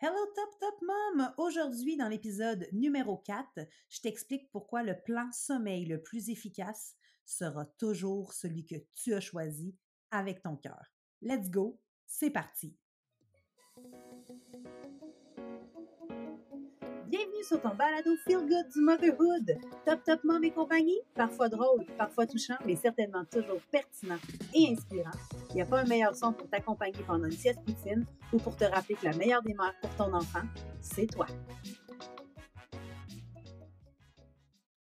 [0.00, 1.32] Hello Top Top Mom!
[1.38, 7.64] Aujourd'hui, dans l'épisode numéro 4, je t'explique pourquoi le plan sommeil le plus efficace sera
[7.64, 9.74] toujours celui que tu as choisi
[10.12, 10.84] avec ton cœur.
[11.20, 12.76] Let's go, c'est parti!
[17.08, 19.58] Bienvenue sur ton balado Feel Good du Motherhood.
[19.86, 24.18] Top Top Mom et compagnie, parfois drôle, parfois touchant, mais certainement toujours pertinent
[24.54, 25.16] et inspirant.
[25.48, 28.54] Il n'y a pas un meilleur son pour t'accompagner pendant une sieste poutine ou pour
[28.56, 30.42] te rappeler que la meilleure des pour ton enfant,
[30.82, 31.26] c'est toi.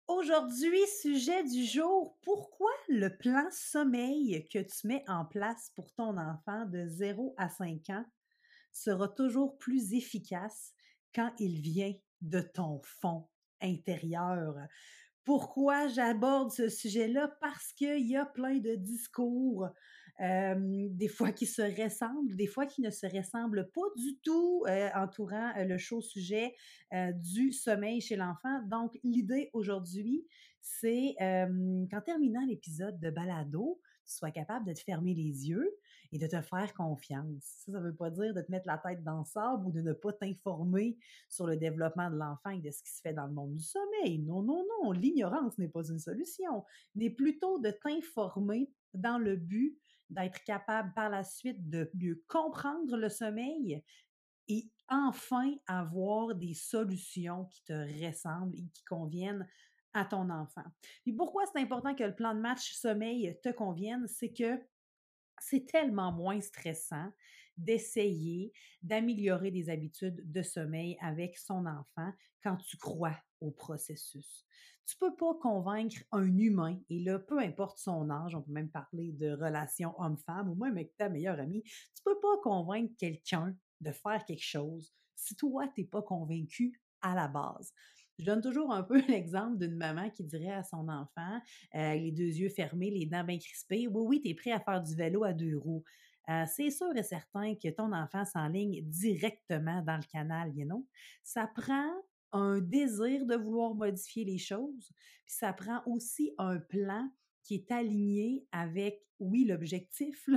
[0.09, 6.17] Aujourd'hui, sujet du jour, pourquoi le plan sommeil que tu mets en place pour ton
[6.17, 8.05] enfant de 0 à 5 ans
[8.73, 10.73] sera toujours plus efficace
[11.15, 13.27] quand il vient de ton fond
[13.61, 14.55] intérieur.
[15.23, 17.27] Pourquoi j'aborde ce sujet-là?
[17.41, 19.67] Parce qu'il y a plein de discours,
[20.19, 25.51] des fois qui se ressemblent, des fois qui ne se ressemblent pas du tout, entourant
[25.57, 26.55] le chaud sujet
[27.15, 28.61] du sommeil chez l'enfant.
[28.67, 30.25] Donc, l'idée aujourd'hui,
[30.61, 35.77] c'est qu'en terminant l'épisode de Balado, tu sois capable de te fermer les yeux
[36.11, 37.63] et de te faire confiance.
[37.65, 39.81] Ça, ne veut pas dire de te mettre la tête dans le sable ou de
[39.81, 40.97] ne pas t'informer
[41.29, 43.63] sur le développement de l'enfant et de ce qui se fait dans le monde du
[43.63, 44.19] sommeil.
[44.19, 46.63] Non, non, non, l'ignorance n'est pas une solution,
[46.95, 49.77] mais plutôt de t'informer dans le but
[50.09, 53.83] d'être capable par la suite de mieux comprendre le sommeil
[54.47, 59.45] et enfin avoir des solutions qui te ressemblent et qui conviennent
[59.93, 60.63] à ton enfant.
[61.05, 64.59] Et pourquoi c'est important que le plan de match sommeil te convienne, c'est que
[65.39, 67.11] c'est tellement moins stressant
[67.57, 72.11] d'essayer d'améliorer des habitudes de sommeil avec son enfant
[72.43, 74.45] quand tu crois au processus.
[74.85, 78.69] Tu peux pas convaincre un humain, et là, peu importe son âge, on peut même
[78.69, 83.55] parler de relation homme-femme ou même avec ta meilleure amie, tu peux pas convaincre quelqu'un
[83.81, 87.73] de faire quelque chose si toi, tu n'es pas convaincu à la base.
[88.19, 91.39] Je donne toujours un peu l'exemple d'une maman qui dirait à son enfant,
[91.75, 94.59] euh, les deux yeux fermés, les dents bien crispées, oui, oui, tu es prêt à
[94.59, 95.83] faire du vélo à deux roues.
[96.29, 100.85] Euh, c'est sûr et certain que ton enfant s'enligne directement dans le canal, you know?
[101.23, 101.89] Ça prend
[102.33, 104.91] un désir de vouloir modifier les choses,
[105.25, 107.09] puis ça prend aussi un plan
[107.43, 110.27] qui est aligné avec, oui, l'objectif,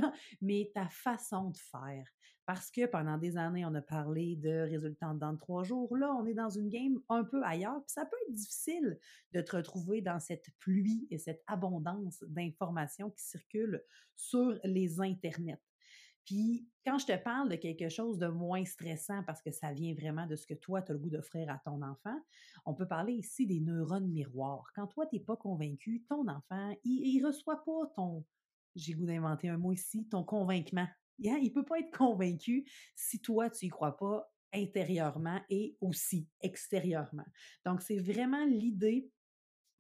[0.41, 2.07] mais ta façon de faire.
[2.47, 5.97] Parce que pendant des années, on a parlé de résultats dans trois jours.
[5.97, 7.81] Là, on est dans une game un peu ailleurs.
[7.85, 8.99] Puis ça peut être difficile
[9.33, 13.83] de te retrouver dans cette pluie et cette abondance d'informations qui circulent
[14.17, 15.61] sur les internets.
[16.25, 19.95] Puis quand je te parle de quelque chose de moins stressant parce que ça vient
[19.95, 22.17] vraiment de ce que toi, tu as le goût d'offrir à ton enfant,
[22.65, 24.71] on peut parler ici des neurones miroirs.
[24.75, 28.25] Quand toi, tu n'es pas convaincu, ton enfant, il ne reçoit pas ton,
[28.77, 30.25] j'ai goût d'inventer un mot ici, ton
[31.21, 32.65] Il ne peut pas être convaincu
[32.95, 37.27] si toi, tu n'y crois pas intérieurement et aussi extérieurement.
[37.65, 39.09] Donc, c'est vraiment l'idée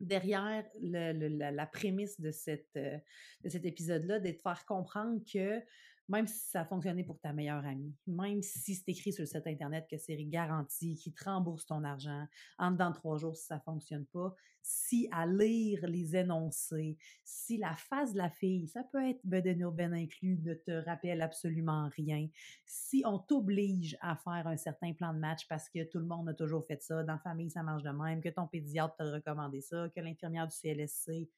[0.00, 2.30] derrière la, prémisse de,
[2.76, 2.98] euh,
[3.42, 5.60] de cet épisode-là, d'être faire comprendre que
[6.10, 9.26] même si ça a fonctionné pour ta meilleure amie, même si c'est écrit sur le
[9.26, 12.26] site Internet que c'est garanti, qu'il te rembourse ton argent,
[12.58, 17.56] en dedans trois jours si ça ne fonctionne pas, si à lire les énoncés, si
[17.56, 21.88] la face de la fille, ça peut être ou ben inclus, ne te rappelle absolument
[21.96, 22.28] rien,
[22.66, 26.28] si on t'oblige à faire un certain plan de match parce que tout le monde
[26.28, 29.04] a toujours fait ça, dans la famille ça marche de même, que ton pédiatre t'a
[29.04, 31.30] recommandé ça, que l'infirmière du CLSC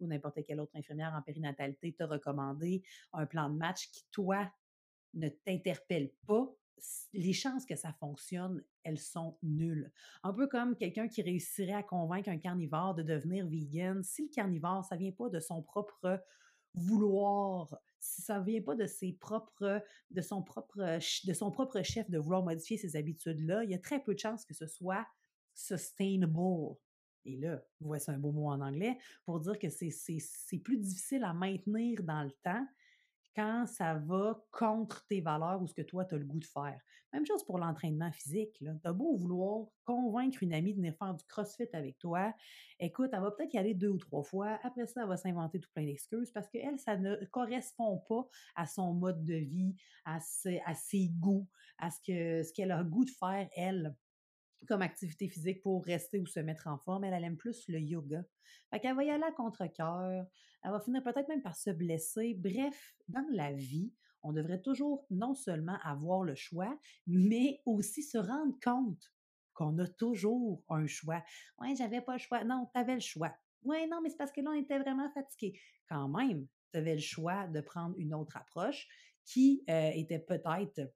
[0.00, 2.82] ou n'importe quelle autre infirmière en périnatalité t'a recommandé
[3.12, 4.50] un plan de match qui, toi,
[5.14, 6.54] ne t'interpelle pas,
[7.12, 9.92] les chances que ça fonctionne, elles sont nulles.
[10.22, 14.02] Un peu comme quelqu'un qui réussirait à convaincre un carnivore de devenir vegan.
[14.02, 16.22] Si le carnivore, ça vient pas de son propre
[16.74, 22.10] vouloir, si ça vient pas de ses propres, de son propre, de son propre chef
[22.10, 25.06] de vouloir modifier ses habitudes-là, il y a très peu de chances que ce soit
[25.54, 26.76] sustainable
[27.24, 31.32] et là, voici un beau mot en anglais, pour dire que c'est plus difficile à
[31.32, 32.66] maintenir dans le temps
[33.34, 36.44] quand ça va contre tes valeurs ou ce que toi, tu as le goût de
[36.44, 36.80] faire.
[37.12, 38.52] Même chose pour l'entraînement physique.
[38.58, 42.32] Tu as beau vouloir convaincre une amie de venir faire du crossfit avec toi.
[42.78, 44.58] Écoute, elle va peut-être y aller deux ou trois fois.
[44.62, 48.66] Après ça, elle va s'inventer tout plein d'excuses parce qu'elle, ça ne correspond pas à
[48.66, 49.74] son mode de vie,
[50.04, 51.48] à ses, goûts,
[51.78, 53.96] à ce ce qu'elle a le goût de faire, elle
[54.66, 57.04] comme activité physique pour rester ou se mettre en forme.
[57.04, 58.24] Elle, aime plus le yoga.
[58.70, 60.26] Fait qu'elle va y aller à contre-cœur.
[60.62, 62.34] Elle va finir peut-être même par se blesser.
[62.34, 68.18] Bref, dans la vie, on devrait toujours non seulement avoir le choix, mais aussi se
[68.18, 69.12] rendre compte
[69.52, 71.22] qu'on a toujours un choix.
[71.58, 72.42] Ouais, j'avais pas le choix.
[72.44, 73.32] Non, tu avais le choix.
[73.62, 75.58] Ouais, non, mais c'est parce que là, on était vraiment fatigué.
[75.88, 78.88] Quand même, tu avais le choix de prendre une autre approche
[79.24, 80.92] qui euh, était peut-être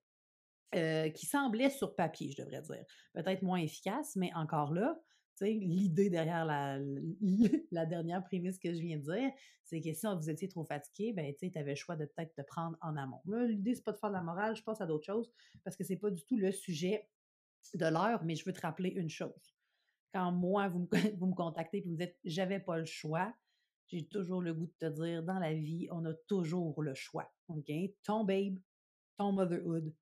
[0.73, 2.85] qui semblait sur papier, je devrais dire.
[3.15, 4.99] Peut-être moins efficace, mais encore là,
[5.47, 6.45] l'idée derrière
[7.71, 9.31] la, dernière prémisse que je viens de dire,
[9.65, 12.43] c'est que si vous étiez trop fatigué, ben, tu avais le choix de peut-être te
[12.43, 13.21] prendre en amont.
[13.27, 15.31] L'idée, c'est pas de faire de la morale, je passe à d'autres choses
[15.65, 17.09] parce que c'est pas du tout le sujet
[17.75, 19.55] de l'heure, mais je veux te rappeler une chose.
[20.13, 20.89] Quand moi, vous me,
[21.19, 23.33] vous me contactez et vous me dites j'avais pas le choix,
[23.89, 27.31] j'ai toujours le goût de te dire dans la vie, on a toujours le choix.
[27.49, 27.71] OK?
[28.03, 28.59] Ton babe,
[29.17, 29.93] ton motherhood,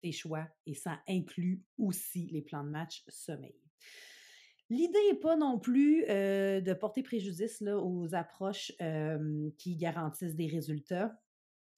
[0.00, 3.54] tes choix, et ça inclut aussi les plans de match sommeil.
[4.68, 8.72] L'idée n'est pas non plus de porter préjudice aux approches
[9.58, 11.20] qui garantissent des résultats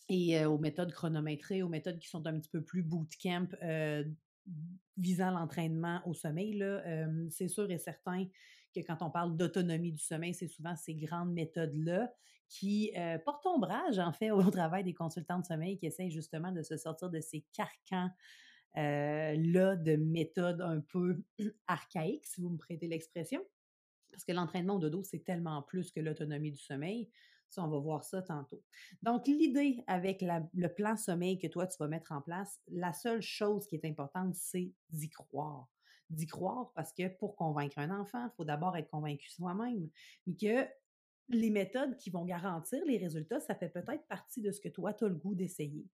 [0.08, 3.48] et aux méthodes chronométrées, aux méthodes qui sont un petit peu plus bootcamp
[4.98, 6.62] visant l'entraînement au sommeil.
[7.30, 8.26] C'est sûr et certain
[8.72, 12.12] que quand on parle d'autonomie du sommeil, c'est souvent ces grandes méthodes-là
[12.48, 12.92] qui
[13.24, 16.76] portent ombrage, en fait, au travail des consultants de sommeil qui essayent justement de se
[16.76, 18.10] sortir de ces carcans
[18.74, 21.22] là de méthodes un peu
[21.66, 23.42] archaïques, si vous me prêtez l'expression.
[24.10, 27.10] Parce que l'entraînement de dos, c'est tellement plus que l'autonomie du sommeil.
[27.48, 28.62] Ça, on va voir ça tantôt.
[29.02, 33.20] Donc, l'idée avec le plan sommeil que toi, tu vas mettre en place, la seule
[33.20, 35.68] chose qui est importante, c'est d'y croire.
[36.12, 39.88] D'y croire parce que pour convaincre un enfant, il faut d'abord être convaincu soi-même.
[40.26, 40.68] Mais que
[41.28, 44.92] les méthodes qui vont garantir les résultats, ça fait peut-être partie de ce que toi,
[44.92, 45.86] tu as le goût d'essayer.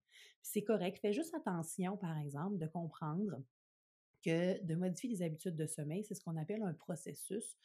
[0.43, 0.99] C'est correct.
[1.01, 3.41] Fais juste attention, par exemple, de comprendre
[4.25, 7.57] que de modifier les habitudes de sommeil, c'est ce qu'on appelle un processus.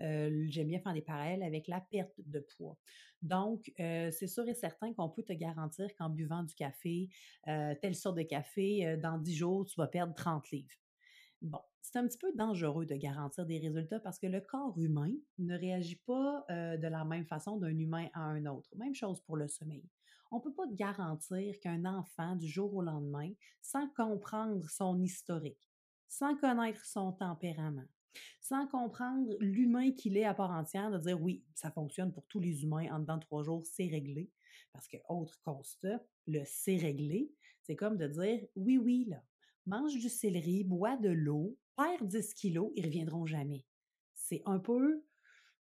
[0.00, 2.76] Euh, j'aime bien faire des parallèles avec la perte de poids.
[3.22, 7.08] Donc, euh, c'est sûr et certain qu'on peut te garantir qu'en buvant du café,
[7.48, 10.74] euh, telle sorte de café, dans 10 jours, tu vas perdre 30 livres.
[11.42, 15.12] Bon, c'est un petit peu dangereux de garantir des résultats parce que le corps humain
[15.38, 18.68] ne réagit pas de la même façon d'un humain à un autre.
[18.76, 19.84] Même chose pour le sommeil.
[20.30, 23.32] On ne peut pas garantir qu'un enfant, du jour au lendemain,
[23.62, 25.70] sans comprendre son historique,
[26.08, 27.88] sans connaître son tempérament,
[28.40, 32.38] sans comprendre l'humain qu'il est à part entière, de dire oui, ça fonctionne pour tous
[32.38, 34.30] les humains, en dedans de trois jours, c'est réglé.
[34.72, 37.32] Parce que, autre constat, le c'est réglé,
[37.62, 39.20] c'est comme de dire oui, oui, là,
[39.70, 43.64] mange du céleri, bois de l'eau, perds 10 kilos, ils reviendront jamais.
[44.14, 45.02] C'est un peu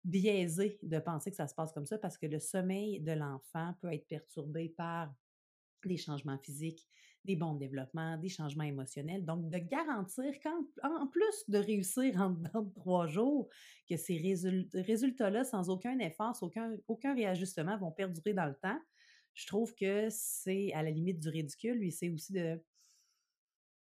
[0.03, 3.75] biaisé de penser que ça se passe comme ça parce que le sommeil de l'enfant
[3.81, 5.13] peut être perturbé par
[5.85, 6.85] des changements physiques,
[7.23, 9.23] des bons développements, des changements émotionnels.
[9.23, 13.47] Donc, de garantir qu'en plus de réussir en de trois jours,
[13.87, 14.17] que ces
[14.73, 18.79] résultats-là, sans aucun effort, sans aucun, aucun réajustement, vont perdurer dans le temps,
[19.35, 21.77] je trouve que c'est à la limite du ridicule.
[21.77, 22.61] Lui, c'est aussi de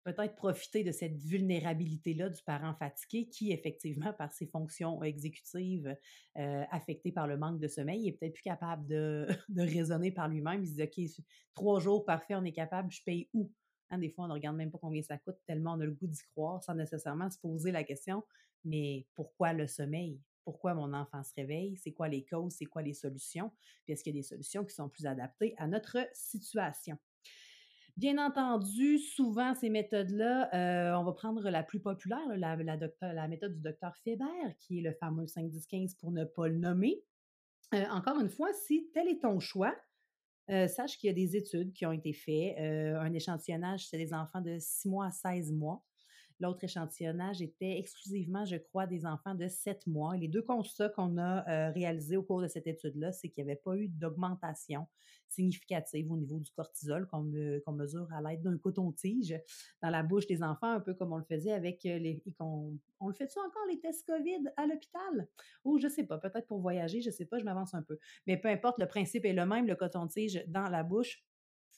[0.04, 5.96] peut-être profiter de cette vulnérabilité-là du parent fatigué qui, effectivement, par ses fonctions exécutives
[6.38, 9.28] euh, affectées par le manque de sommeil, est peut-être plus capable de,
[9.58, 10.64] raisonner par lui-même.
[10.64, 13.52] Il se dit, OK, trois jours, parfait, on est capable, je paye où?
[13.90, 15.94] Hein, des fois, on ne regarde même pas combien ça coûte, tellement on a le
[15.94, 18.24] goût d'y croire sans nécessairement se poser la question,
[18.66, 20.20] mais pourquoi le sommeil?
[20.44, 21.78] Pourquoi mon enfant se réveille?
[21.78, 22.56] C'est quoi les causes?
[22.58, 23.52] C'est quoi les solutions?
[23.84, 26.98] Puis est-ce qu'il y a des solutions qui sont plus adaptées à notre situation?
[27.96, 33.54] Bien entendu, souvent, ces méthodes-là, euh, on va prendre la plus populaire, la, la, méthode
[33.54, 37.04] du docteur Fébert, qui est le fameux 5-10-15 pour ne pas le nommer.
[37.76, 39.76] Euh, encore une fois, si tel est ton choix,
[40.50, 42.58] euh, sache qu'il y a des études qui ont été faites.
[42.58, 45.84] un échantillonnage, c'est des enfants de 6 mois à 16 mois.
[46.44, 50.18] L'autre échantillonnage était exclusivement, je crois, des enfants de 7 mois.
[50.18, 53.50] les deux constats qu'on a euh, réalisés au cours de cette étude-là, c'est qu'il n'y
[53.50, 54.86] avait pas eu d'augmentation
[55.30, 59.40] significative au niveau du cortisol qu'on mesure à l'aide d'un coton-tige
[59.82, 62.22] dans la bouche des enfants, un peu comme on le faisait avec euh, les...
[62.40, 65.30] On, on le fait ça encore, les tests COVID à l'hôpital?
[65.64, 67.84] Ou je ne sais pas, peut-être pour voyager, je ne sais pas, je m'avance un
[67.84, 67.98] peu.
[68.28, 71.24] Mais peu importe, le principe est le même, le coton-tige dans la bouche.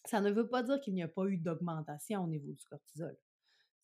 [0.05, 3.15] Ça ne veut pas dire qu'il n'y a pas eu d'augmentation au niveau du cortisol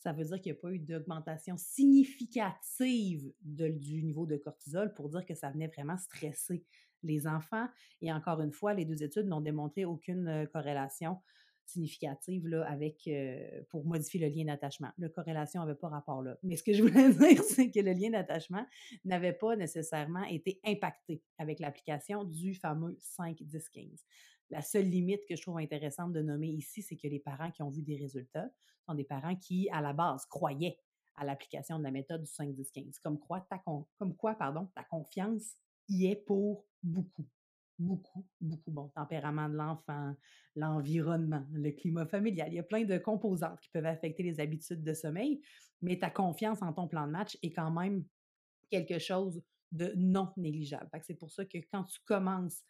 [0.01, 5.09] ça veut dire qu'il n'y a pas eu d'augmentation significative du niveau de cortisol pour
[5.09, 6.65] dire que ça venait vraiment stresser
[7.03, 7.67] les enfants.
[8.01, 11.17] Et encore une fois, les deux études n'ont démontré aucune euh, corrélation
[11.65, 14.89] significative là, avec, euh, pour modifier le lien d'attachement.
[14.97, 16.37] La corrélation n'avait pas rapport là.
[16.43, 18.65] Mais ce que je voulais dire, c'est que le lien d'attachement
[19.05, 24.03] n'avait pas nécessairement été impacté avec l'application du fameux 5-10-15.
[24.51, 27.63] La seule limite que je trouve intéressante de nommer ici, c'est que les parents qui
[27.63, 28.49] ont vu des résultats
[28.85, 30.77] sont des parents qui, à la base, croyaient
[31.15, 32.99] à l'application de la méthode du 5-10-15.
[33.01, 33.59] Comme, quoi, ta
[33.97, 35.55] comme quoi pardon, ta confiance
[35.87, 37.25] y est pour beaucoup.
[37.79, 38.71] Beaucoup, beaucoup.
[38.71, 40.13] Bon, tempérament de l'enfant,
[40.55, 42.49] l'environnement, le climat familial.
[42.51, 45.41] Il y a plein de composantes qui peuvent affecter les habitudes de sommeil,
[45.81, 48.05] mais ta confiance en ton plan de match est quand même
[48.69, 49.41] quelque chose
[49.71, 50.89] de non négligeable.
[51.01, 52.61] C'est pour ça que quand tu commences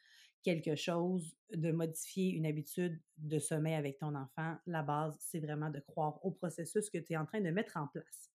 [0.44, 5.70] quelque chose, de modifier une habitude de sommeil avec ton enfant, la base, c'est vraiment
[5.70, 8.32] de croire au processus que tu es en train de mettre en place.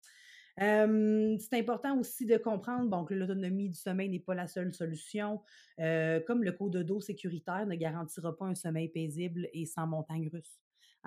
[0.57, 5.41] c'est important aussi de comprendre que l'autonomie du sommeil n'est pas la seule solution.
[5.77, 10.29] comme le code de dos sécuritaire ne garantira pas un sommeil paisible et sans montagne
[10.31, 10.59] russe.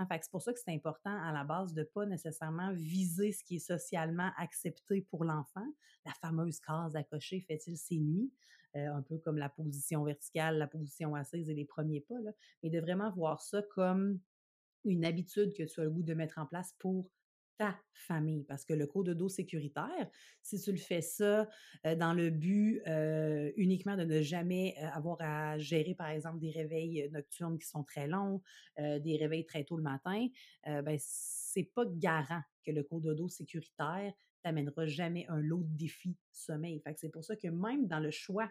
[0.05, 3.33] Fait, c'est pour ça que c'est important à la base de ne pas nécessairement viser
[3.33, 5.67] ce qui est socialement accepté pour l'enfant.
[6.05, 8.31] La fameuse case à cocher, fait-il ses nuits?
[8.77, 12.33] Euh, un peu comme la position verticale, la position assise et les premiers pas, là,
[12.63, 14.21] mais de vraiment voir ça comme
[14.85, 17.11] une habitude que tu as le goût de mettre en place pour
[17.57, 18.45] ta famille.
[18.45, 20.11] Parce que le code de dos sécuritaire,
[20.43, 21.49] si tu le fais ça
[21.85, 22.83] dans le but
[23.57, 28.07] uniquement de ne jamais avoir à gérer, par exemple, des réveils nocturnes qui sont très
[28.07, 28.43] longs,
[28.77, 30.29] des réveils très tôt le matin,
[30.65, 35.77] ben, c'est pas garant que le code de dos sécuritaire t'amènera jamais un lot de
[35.77, 36.81] défis sommeil.
[36.81, 38.49] Fait c'est pour ça que même dans le choix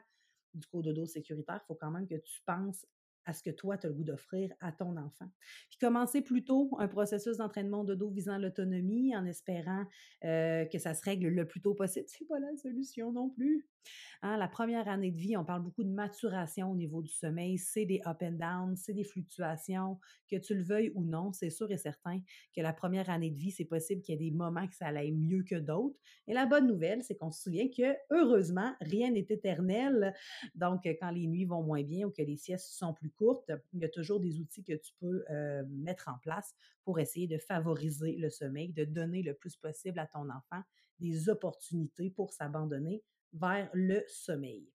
[0.56, 2.86] du code de dos sécuritaire, il faut quand même que tu penses
[3.26, 5.30] à ce que toi, tu as le goût d'offrir à ton enfant.
[5.70, 9.86] Puis commencer plutôt un processus d'entraînement de dos visant l'autonomie en espérant
[10.22, 12.06] que ça se règle le plus tôt possible.
[12.08, 13.68] C'est pas la solution non plus.
[14.22, 17.58] Hein, la première année de vie, on parle beaucoup de maturation au niveau du sommeil.
[17.58, 20.00] C'est des up and down, c'est des fluctuations.
[20.30, 22.20] Que tu le veuilles ou non, c'est sûr et certain
[22.56, 24.88] que la première année de vie, c'est possible qu'il y ait des moments que ça
[24.88, 25.98] aille mieux que d'autres.
[26.28, 30.14] Et la bonne nouvelle, c'est qu'on se souvient que, heureusement, rien n'est éternel.
[30.56, 33.82] Donc, quand les nuits vont moins bien ou que les siestes sont plus courtes, il
[33.82, 37.38] y a toujours des outils que tu peux euh, mettre en place pour essayer de
[37.38, 40.62] favoriser le sommeil, de donner le plus possible à ton enfant
[41.00, 43.04] des opportunités pour s'abandonner
[43.34, 44.70] vers le sommeil.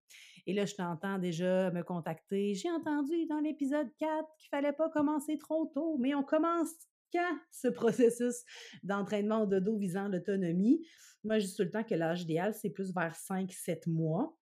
[0.47, 2.55] Et là, je t'entends déjà me contacter.
[2.55, 6.71] J'ai entendu dans l'épisode 4 qu'il fallait pas commencer trop tôt, mais on commence
[7.13, 8.45] quand ce processus
[8.83, 10.87] d'entraînement de dos visant l'autonomie?
[11.25, 14.39] Moi, je dis tout le temps que l'âge idéal, c'est plus vers 5-7 mois.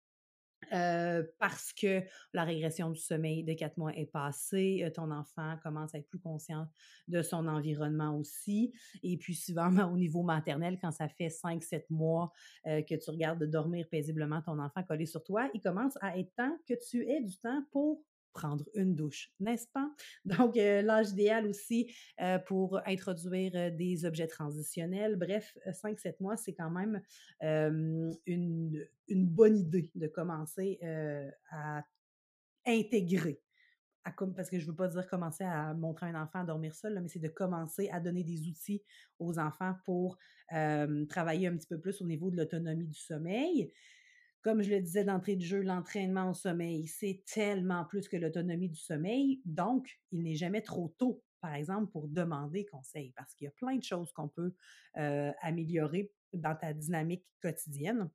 [0.73, 5.57] Euh, parce que la régression du sommeil de quatre mois est passée, euh, ton enfant
[5.63, 6.67] commence à être plus conscient
[7.09, 8.73] de son environnement aussi.
[9.03, 12.33] Et puis souvent au niveau maternel, quand ça fait cinq, sept mois
[12.67, 16.19] euh, que tu regardes de dormir paisiblement ton enfant collé sur toi, il commence à
[16.19, 18.03] être temps que tu aies du temps pour
[18.39, 19.91] prendre une douche, n'est-ce pas?
[20.25, 25.17] Donc, euh, l'âge idéal aussi euh, pour introduire euh, des objets transitionnels.
[25.17, 27.03] Bref, 5-7 mois, c'est quand même
[27.41, 30.79] une, une, bonne idée de commencer
[31.51, 31.85] à
[32.67, 33.41] intégrer.
[34.35, 36.99] Parce que je ne veux pas dire commencer à montrer un enfant à dormir seul,
[37.01, 38.83] mais c'est de commencer à donner des outils
[39.19, 40.19] aux enfants pour
[41.09, 43.73] travailler un petit peu plus au niveau de l'autonomie du sommeil.
[44.43, 48.69] Comme je le disais d'entrée de jeu, l'entraînement au sommeil, c'est tellement plus que l'autonomie
[48.69, 49.41] du sommeil.
[49.45, 53.53] Donc, il n'est jamais trop tôt, par exemple, pour demander conseil, parce qu'il y a
[53.53, 54.55] plein de choses qu'on peut
[54.97, 58.11] euh, améliorer dans ta dynamique quotidienne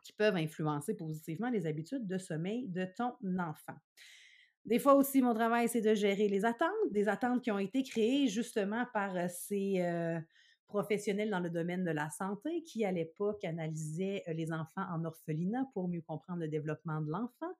[0.00, 3.76] qui peuvent influencer positivement les habitudes de sommeil de ton enfant.
[4.64, 7.82] Des fois aussi, mon travail, c'est de gérer les attentes, des attentes qui ont été
[7.82, 10.18] créées justement par euh, ces, euh,
[10.68, 15.04] professionnels dans le domaine de la santé qui, à l'époque, analysait euh, les enfants en
[15.04, 17.52] orphelinat pour mieux comprendre le développement de l'enfant.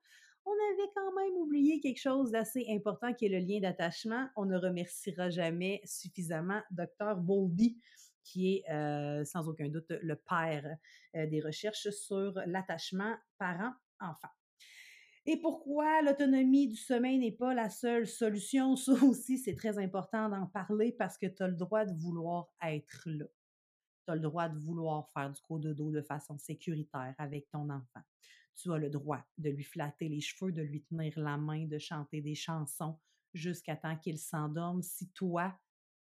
[0.45, 4.29] On avait quand même oublié quelque chose d'assez important qui est le lien d'attachement.
[4.35, 7.15] On ne remerciera jamais suffisamment Dr.
[7.17, 7.77] Bowlby,
[8.23, 10.77] qui est euh, sans aucun doute le père
[11.15, 14.29] euh, des recherches sur l'attachement parent-enfant.
[15.31, 18.75] Et pourquoi l'autonomie du sommeil n'est pas la seule solution?
[18.75, 22.47] Ça aussi, c'est très important d'en parler parce que tu as le droit de vouloir
[22.63, 23.25] être là.
[24.05, 28.01] Tu as le droit de vouloir faire du dos de façon sécuritaire avec ton enfant.
[28.55, 31.77] Tu as le droit de lui flatter les cheveux, de lui tenir la main, de
[31.77, 32.97] chanter des chansons
[33.35, 35.55] jusqu'à temps qu'il s'endorme si toi,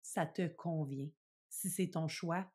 [0.01, 1.11] ça te convient.
[1.47, 2.51] Si c'est ton choix,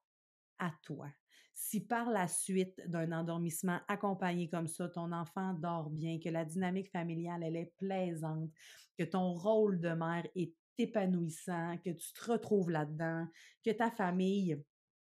[0.59, 1.07] à toi.
[1.55, 6.45] Si par la suite d'un endormissement accompagné comme ça, ton enfant dort bien, que la
[6.45, 8.51] dynamique familiale, elle est plaisante,
[8.99, 13.27] que ton rôle de mère est épanouissant, que tu te retrouves là-dedans,
[13.65, 14.63] que ta famille,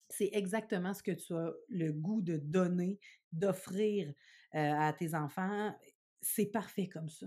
[0.08, 2.98] c'est exactement ce que tu as le goût de donner,
[3.32, 4.08] d'offrir
[4.54, 5.74] euh, à tes enfants,
[6.20, 7.26] c'est parfait comme ça.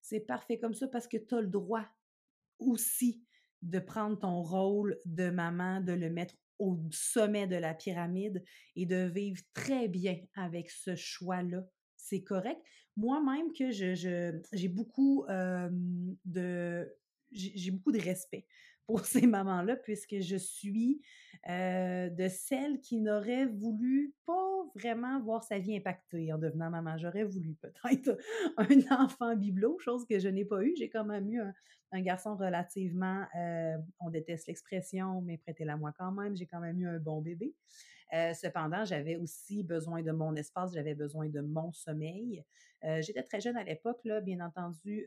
[0.00, 1.86] C'est parfait comme ça parce que tu as le droit
[2.58, 3.24] aussi
[3.62, 8.44] de prendre ton rôle de maman, de le mettre au sommet de la pyramide
[8.76, 11.64] et de vivre très bien avec ce choix-là.
[11.96, 12.60] C'est correct.
[12.96, 15.24] Moi-même que je, j'ai beaucoup
[16.24, 16.88] de
[17.32, 18.46] j'ai beaucoup de respect
[18.86, 21.00] pour ces mamans-là, puisque je suis
[21.46, 26.96] de celles qui n'auraient voulu pas vraiment voir sa vie impactée en devenant maman.
[26.96, 28.18] J'aurais voulu peut-être
[28.56, 30.74] un enfant bibelot, chose que je n'ai pas eu.
[30.76, 33.24] J'ai quand même eu un, garçon relativement,
[34.00, 37.54] on déteste l'expression, mais prêtez-la moi quand même, j'ai quand même eu un bon bébé.
[38.34, 42.42] cependant, j'avais aussi besoin de mon espace, j'avais besoin de mon sommeil.
[42.82, 45.06] J'étais très jeune à l'époque, bien entendu.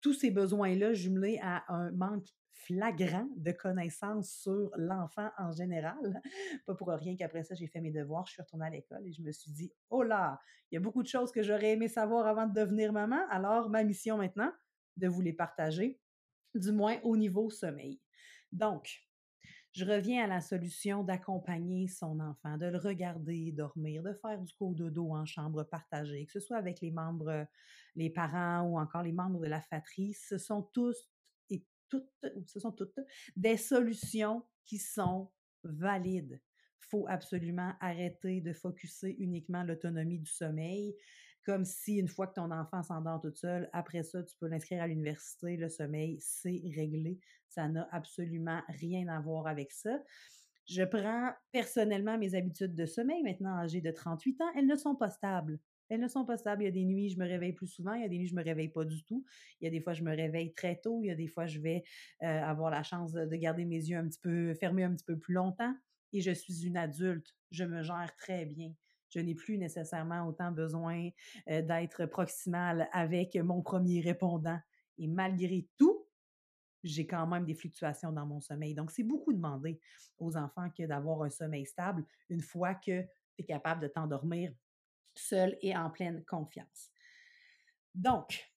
[0.00, 6.20] tous ces besoins-là jumelés à un manque flagrant de connaissances sur l'enfant en général.
[6.66, 9.12] Pas pour rien qu'après ça, j'ai fait mes devoirs, je suis retournée à l'école et
[9.12, 10.40] je me suis dit, oh là,
[10.70, 13.20] il y a beaucoup de choses que j'aurais aimé savoir avant de devenir maman.
[13.30, 14.52] Alors, ma mission maintenant,
[14.96, 15.98] de vous les partager,
[16.54, 18.00] du moins au niveau sommeil.
[18.52, 19.08] Donc,
[19.72, 24.52] je reviens à la solution d'accompagner son enfant, de le regarder dormir, de faire du
[24.54, 27.46] cododo en chambre partagée, que ce soit avec les membres,
[27.94, 30.14] les parents ou encore les membres de la fratrie.
[30.14, 31.08] Ce sont tous
[31.88, 32.10] toutes,
[32.46, 32.98] ce sont toutes
[33.36, 35.30] des solutions qui sont
[35.64, 36.40] valides.
[36.82, 40.96] Il faut absolument arrêter de focuser uniquement l'autonomie du sommeil,
[41.44, 44.82] comme si une fois que ton enfant s'endort toute seule, après ça, tu peux l'inscrire
[44.82, 47.18] à l'université, le sommeil, c'est réglé.
[47.48, 49.98] Ça n'a absolument rien à voir avec ça.
[50.66, 54.94] Je prends personnellement mes habitudes de sommeil, maintenant âgées de 38 ans, elles ne sont
[54.94, 55.58] pas stables.
[55.88, 56.62] Elles ne sont pas stables.
[56.62, 57.94] Il y a des nuits, je me réveille plus souvent.
[57.94, 59.24] Il y a des nuits, je me réveille pas du tout.
[59.60, 61.00] Il y a des fois, je me réveille très tôt.
[61.02, 61.84] Il y a des fois, je vais
[62.22, 65.18] euh, avoir la chance de, garder mes yeux un petit peu fermés un petit peu
[65.18, 65.74] plus longtemps.
[66.12, 67.34] Et je suis une adulte.
[67.50, 68.72] Je me gère très bien.
[69.10, 71.08] Je n'ai plus nécessairement autant besoin
[71.48, 74.58] euh, d'être proximal avec mon premier répondant.
[74.98, 76.06] Et malgré tout,
[76.84, 78.74] j'ai quand même des fluctuations dans mon sommeil.
[78.74, 79.80] Donc, c'est beaucoup demandé
[80.18, 84.52] aux enfants que d'avoir un sommeil stable une fois que tu es capable de t'endormir
[85.18, 86.90] seul et en pleine confiance.
[87.94, 88.48] Donc,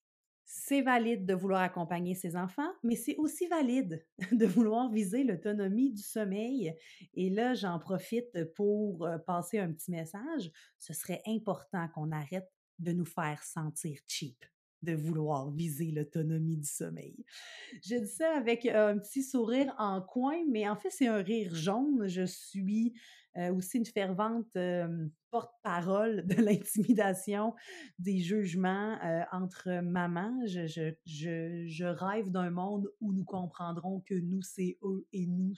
[0.46, 5.94] c'est valide de vouloir accompagner ses enfants, mais c'est aussi valide de vouloir viser l'autonomie
[5.94, 6.76] du sommeil.
[7.14, 10.52] Et là, j'en profite pour euh, passer un petit message.
[10.78, 14.44] Ce serait important qu'on arrête de nous faire sentir cheap
[14.82, 17.24] de vouloir viser l'autonomie du sommeil.
[17.84, 21.54] Je dis ça avec un petit sourire en coin, mais en fait, c'est un rire
[21.54, 22.08] jaune.
[22.08, 22.94] Je suis
[23.38, 24.58] euh, aussi une fervente
[25.30, 27.54] porte-parole de l'intimidation,
[28.00, 28.98] des jugements
[29.32, 30.46] entre mamans.
[30.46, 35.54] Je, rêve d'un monde où nous comprendrons que nous, c'est eux et nous,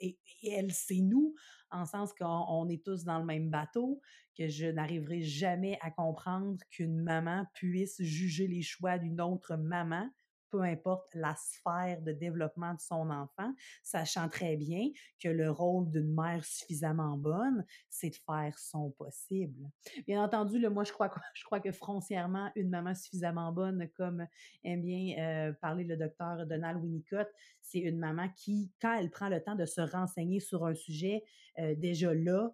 [0.00, 1.34] et, elle, c'est nous,
[1.70, 4.00] en sens qu'on est tous dans le même bateau,
[4.36, 10.08] que je n'arriverai jamais à comprendre qu'une maman puisse juger les choix d'une autre maman
[10.50, 14.90] peu importe la sphère de développement de son enfant, sachant très bien
[15.22, 19.70] que le rôle d'une mère suffisamment bonne, c'est de faire son possible.
[20.06, 21.10] Bien entendu, moi, je crois,
[21.64, 24.26] que frontièrement, une maman suffisamment bonne, comme
[24.64, 27.28] aime bien euh, parler le docteur Donald Winnicott,
[27.60, 31.22] c'est une maman qui, quand elle prend le temps de se renseigner sur un sujet,
[31.58, 32.50] euh, déjà là,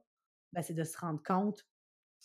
[0.53, 1.67] ben, c'est de se rendre compte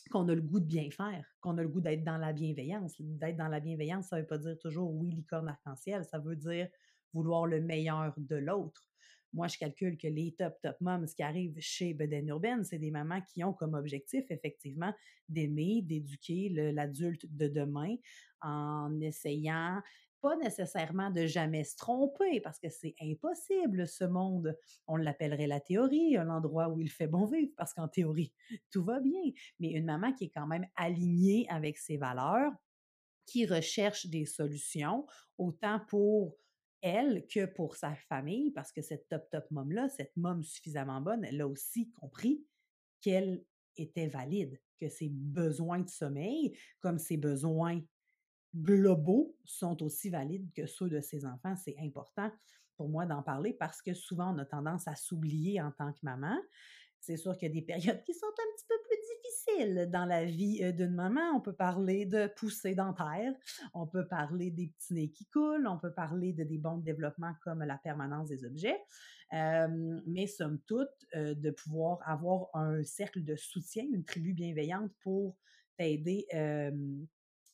[0.09, 2.95] qu'on a le goût de bien faire, qu'on a le goût d'être dans la bienveillance.
[2.99, 6.35] D'être dans la bienveillance, ça ne veut pas dire toujours oui, licorne arc-en-ciel, ça veut
[6.35, 6.67] dire
[7.13, 8.87] vouloir le meilleur de l'autre.
[9.33, 12.91] Moi, je calcule que les top, top moms qui arrivent chez Beden Urbaine, c'est des
[12.91, 14.93] mamans qui ont comme objectif, effectivement,
[15.29, 17.95] d'aimer, d'éduquer l'adulte de demain
[18.41, 19.81] en essayant
[20.21, 24.55] pas nécessairement de jamais se tromper, parce que c'est impossible, ce monde.
[24.87, 28.33] On l'appellerait la théorie, un endroit où il fait bon vivre, parce qu'en théorie,
[28.69, 29.21] tout va bien.
[29.59, 32.51] Mais une maman qui est quand même alignée avec ses valeurs,
[33.25, 35.05] qui recherche des solutions,
[35.37, 36.35] autant pour
[36.81, 41.23] elle que pour sa famille, parce que cette top top mom-là, cette mom suffisamment bonne,
[41.23, 42.43] elle a aussi compris
[43.01, 43.45] qu'elle
[43.77, 47.81] était valide, que ses besoins de sommeil, comme ses besoins
[48.55, 51.55] globaux sont aussi valides que ceux de ses enfants.
[51.55, 52.31] C'est important
[52.75, 55.99] pour moi d'en parler parce que souvent on a tendance à s'oublier en tant que
[56.03, 56.37] maman.
[56.99, 60.05] C'est sûr qu'il y a des périodes qui sont un petit peu plus difficiles dans
[60.05, 61.31] la vie euh, d'une maman.
[61.35, 63.33] On peut parler de poussée dentaire,
[63.73, 67.33] on peut parler des petits nez qui coulent, on peut parler de des bons développements
[67.43, 68.79] comme la permanence des objets.
[69.31, 75.37] mais somme toute, euh, de pouvoir avoir un cercle de soutien, une tribu bienveillante pour
[75.77, 76.27] t'aider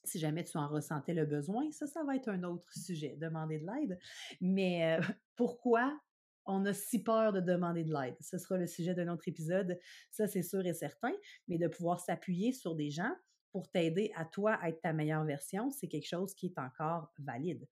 [0.08, 3.60] si jamais tu en ressentais le besoin, ça, ça va être un autre sujet, demander
[3.60, 4.00] de l'aide.
[4.41, 4.98] Mais
[5.36, 6.00] pourquoi
[6.46, 8.15] on a si peur de demander de l'aide?
[8.22, 9.78] Ce sera le sujet d'un autre épisode,
[10.12, 11.13] ça c'est sûr et certain,
[11.48, 13.13] mais de pouvoir s'appuyer sur des gens
[13.52, 17.12] pour t'aider à toi à être ta meilleure version, c'est quelque chose qui est encore
[17.17, 17.67] valide.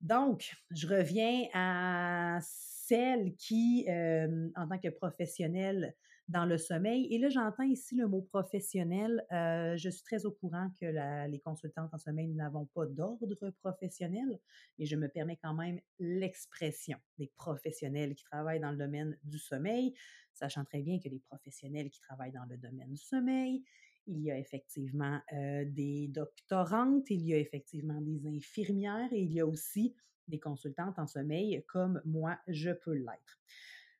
[0.00, 5.94] Donc, je reviens à celle qui, en tant que professionnelle,
[6.30, 7.12] dans le sommeil.
[7.12, 9.24] Et là, j'entends ici le mot professionnel.
[9.32, 10.86] Euh, je suis très au courant que
[11.28, 14.38] les consultantes en sommeil n'avons pas d'ordre professionnel,
[14.78, 19.38] mais je me permets quand même l'expression des professionnels qui travaillent dans le domaine du
[19.38, 19.92] sommeil,
[20.32, 23.64] sachant très bien que les professionnels qui travaillent dans le domaine du sommeil,
[24.06, 29.32] il y a effectivement euh, des doctorantes, il y a effectivement des infirmières et il
[29.32, 29.94] y a aussi
[30.28, 33.40] des consultantes en sommeil comme moi, je peux l'être.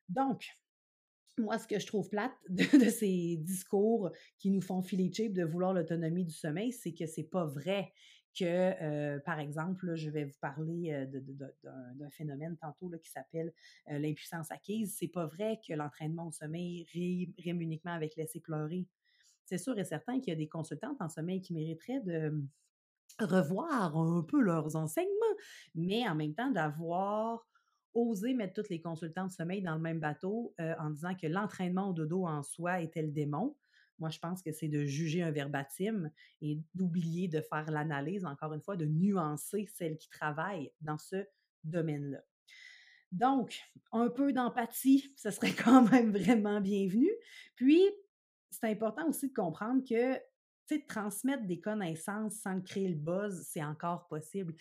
[0.07, 0.60] Donc,
[1.37, 5.43] moi, ce que je trouve plate de, ces discours qui nous font filer cheap de
[5.43, 7.93] vouloir l'autonomie du sommeil, c'est que c'est pas vrai
[8.37, 11.05] que, euh, par exemple, je vais vous parler euh,
[11.95, 13.53] d'un phénomène tantôt là, qui s'appelle
[13.89, 14.95] euh, l'impuissance acquise.
[14.97, 18.87] C'est pas vrai que l'entraînement au sommeil rime, uniquement avec laisser pleurer.
[19.45, 22.41] C'est sûr et certain qu'il y a des consultantes en sommeil qui mériteraient de
[23.19, 25.35] revoir un peu leurs enseignements,
[25.75, 27.50] mais en même temps d'avoir
[27.93, 31.89] osé mettre toutes les consultants de sommeil dans le même bateau en disant que l'entraînement
[31.89, 33.55] au dodo en soi était le démon.
[33.99, 36.09] Moi, je pense que c'est de juger un verbatim
[36.41, 41.23] et d'oublier de faire l'analyse, encore une fois, de nuancer celles qui travaillent dans ce
[41.63, 42.19] domaine-là.
[43.11, 43.59] Donc,
[43.91, 47.09] un peu d'empathie, ce serait quand même vraiment bienvenu.
[47.55, 47.81] Puis,
[48.49, 50.19] c'est important aussi de comprendre que
[50.79, 54.55] transmettre des connaissances sans créer le buzz, c'est encore possible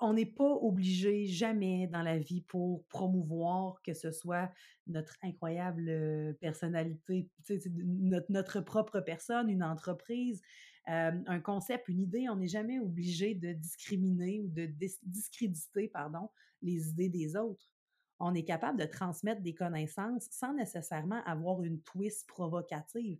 [0.00, 4.50] on n'est pas obligé jamais dans la vie pour promouvoir que ce soit
[4.86, 7.28] notre incroyable personnalité,
[7.76, 10.40] notre, notre propre personne, une entreprise,
[10.86, 12.28] un concept, une idée.
[12.28, 14.66] On n'est jamais obligé de discriminer ou de
[15.02, 16.30] discréditer pardon,
[16.62, 17.70] les idées des autres.
[18.18, 23.18] On est capable de transmettre des connaissances sans nécessairement avoir une twist provocative.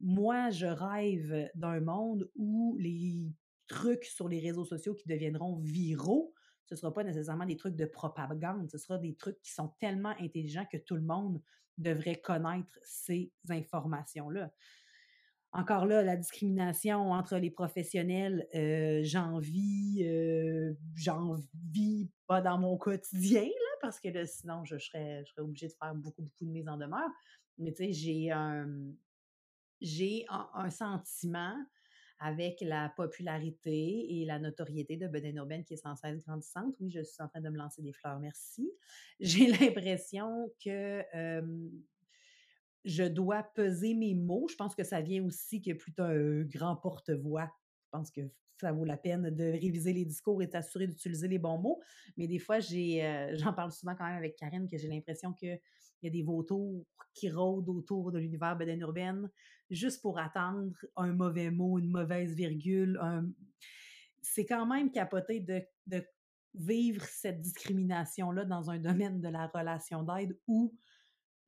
[0.00, 3.32] Moi, je rêve d'un monde où les
[3.70, 7.76] trucs sur les réseaux sociaux qui deviendront viraux, ce ne sera pas nécessairement des trucs
[7.76, 11.40] de propagande, ce sera des trucs qui sont tellement intelligents que tout le monde
[11.78, 14.52] devrait connaître ces informations-là.
[15.52, 21.36] Encore là, la discrimination entre les professionnels, euh, j'en vis, euh, j'en
[21.72, 25.72] vis pas dans mon quotidien, là, parce que sinon, je serais, je serais obligée de
[25.72, 27.10] faire beaucoup, beaucoup de mise en demeure.
[27.58, 28.68] Mais tu sais, j'ai un,
[29.80, 31.56] j'ai un sentiment
[32.20, 36.76] avec la popularité et la notoriété de Beden Urbaine qui est sans cesse grandissante.
[36.78, 38.70] Oui, je suis en train de me lancer des fleurs, merci.
[39.20, 41.02] J'ai l'impression que
[42.84, 44.46] je dois peser mes mots.
[44.50, 47.50] Je pense que ça vient aussi que plutôt un grand porte-voix.
[47.84, 48.20] Je pense que
[48.60, 51.80] ça vaut la peine de réviser les discours et de s'assurer d'utiliser les bons mots.
[52.16, 55.58] Mais des fois, euh, j'en parle souvent quand même avec Karine, que j'ai l'impression qu'il
[56.02, 59.30] y a des vautours qui rôdent autour de l'univers Beden urbaine
[59.70, 63.00] juste pour attendre un mauvais mot, une mauvaise virgule.
[64.20, 65.62] C'est quand même capoté de,
[66.54, 70.74] vivre cette discrimination-là dans un domaine de la relation d'aide où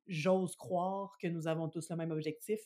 [0.07, 2.61] j'ose croire que nous avons tous le même objectif,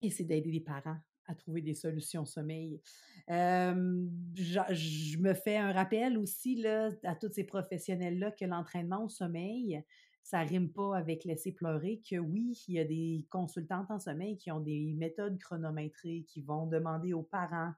[0.00, 2.80] et c'est d'aider les parents à trouver des solutions sommeil.
[3.28, 9.84] je, me fais un rappel aussi là, à tous ces professionnels-là que l'entraînement au sommeil,
[10.30, 14.36] ça rime pas avec laisser pleurer, que oui, il y a des consultantes en sommeil
[14.36, 17.72] qui ont des méthodes chronométrées, qui vont demander aux parents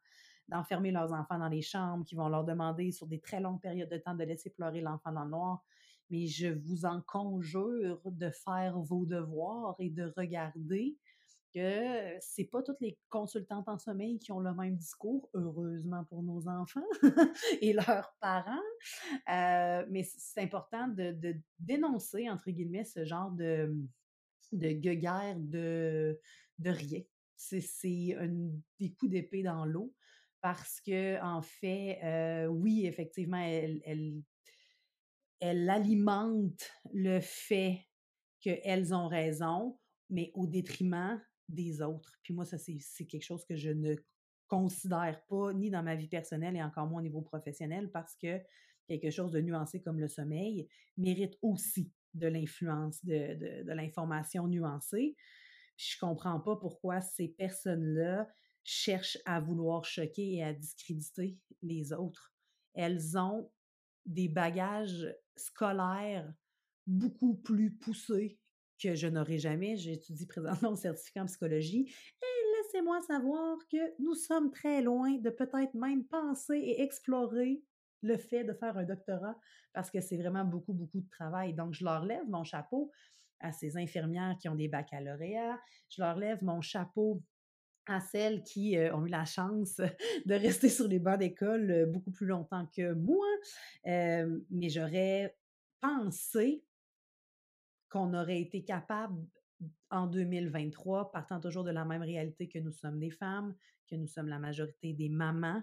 [0.48, 3.88] d'enfermer leurs enfants dans les chambres, qui vont leur demander sur des très longues périodes
[3.88, 5.64] de temps de laisser pleurer l'enfant dans le noir.
[6.10, 10.98] Mais je vous en conjure de faire vos devoirs et de regarder
[11.54, 16.22] que c'est pas toutes les consultantes en sommeil qui ont le même discours, heureusement pour
[16.22, 16.86] nos enfants
[17.60, 18.62] et leurs parents.
[19.28, 23.74] Euh, mais c'est important de, dénoncer, entre guillemets, ce genre de,
[24.52, 26.18] de guerre de,
[26.58, 27.02] de rien.
[27.36, 28.16] C'est
[28.78, 29.92] des coups d'épée dans l'eau
[30.40, 34.22] parce que, en fait, euh, oui, effectivement, elle, elle,
[35.40, 37.86] elle alimente le fait
[38.40, 39.78] qu'elles ont raison,
[40.10, 42.18] mais au détriment des autres.
[42.22, 43.96] Puis moi, ça, c'est quelque chose que je ne
[44.48, 48.38] considère pas ni dans ma vie personnelle et encore moins au niveau professionnel parce que
[48.86, 55.16] quelque chose de nuancé comme le sommeil mérite aussi de l'influence, de, de, l'information nuancée.
[55.76, 58.28] Puis je comprends pas pourquoi ces personnes-là
[58.64, 62.34] cherchent à vouloir choquer et à discréditer les autres.
[62.74, 63.50] Elles ont
[64.04, 66.32] des bagages scolaires
[66.86, 68.38] beaucoup plus poussés
[68.82, 69.76] que je n'aurai jamais.
[69.76, 71.92] J'étudie présentement au certificat en psychologie.
[72.22, 77.62] Et laissez-moi savoir que nous sommes très loin de peut-être même penser et explorer
[78.02, 79.38] le fait de faire un doctorat
[79.72, 81.54] parce que c'est vraiment beaucoup, beaucoup de travail.
[81.54, 82.90] Donc, je leur lève mon chapeau
[83.40, 85.58] à ces infirmières qui ont des baccalauréats.
[85.88, 87.22] Je leur lève mon chapeau
[87.86, 89.80] à celles qui euh, ont eu la chance
[90.26, 93.26] de rester sur les bancs d'école euh, beaucoup plus longtemps que moi.
[93.86, 95.36] Euh, mais j'aurais
[95.80, 96.64] pensé
[97.92, 99.22] qu'on aurait été capable
[99.90, 103.54] en 2023, partant toujours de la même réalité que nous sommes des femmes,
[103.86, 105.62] que nous sommes la majorité des mamans,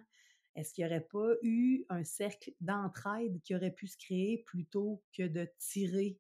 [0.56, 5.02] est-ce qu'il n'y aurait pas eu un cercle d'entraide qui aurait pu se créer plutôt
[5.14, 6.20] que de tirer,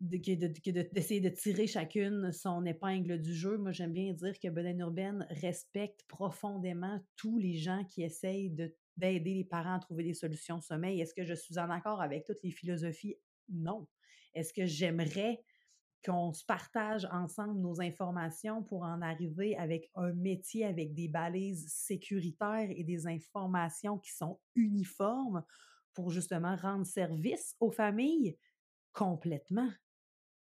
[0.00, 3.58] d'essayer de, tirer chacune son épingle du jeu?
[3.58, 8.50] Moi, j'aime bien dire que Beden Urbaine respecte profondément tous les gens qui essayent
[8.96, 11.00] d'aider les parents à trouver des solutions sommeil.
[11.00, 13.16] Est-ce que je suis en accord avec toutes les philosophies?
[13.48, 13.86] Non.
[14.36, 15.42] Est-ce que j'aimerais
[16.04, 21.68] qu'on se partage ensemble nos informations pour en arriver avec un métier avec des balises
[21.68, 25.44] sécuritaires et des informations qui sont uniformes
[25.94, 28.38] pour justement rendre service aux familles?
[28.92, 29.70] Complètement.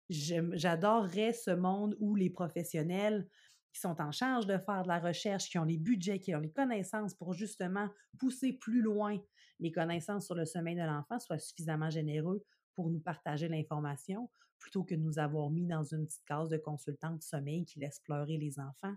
[0.10, 3.28] J'adorerais ce monde où les professionnels
[3.72, 6.40] qui sont en charge de faire de la recherche, qui ont les budgets, qui ont
[6.40, 9.20] les connaissances pour justement pousser plus loin
[9.60, 14.30] les connaissances sur le sommeil de l'enfant, soient suffisamment généreux pour nous partager l'information
[14.64, 17.80] plutôt que de nous avoir mis dans une petite case de consultante de sommeil qui
[17.80, 18.96] laisse pleurer les enfants.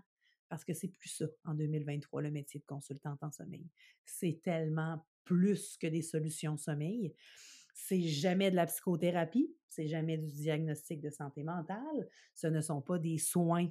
[0.49, 3.67] Parce que c'est plus ça en 2023, le métier de consultante en sommeil.
[4.05, 7.13] C'est tellement plus que des solutions sommeil.
[7.75, 12.81] C'est jamais de la psychothérapie, c'est jamais du diagnostic de santé mentale, ce ne sont
[12.81, 13.69] pas des soins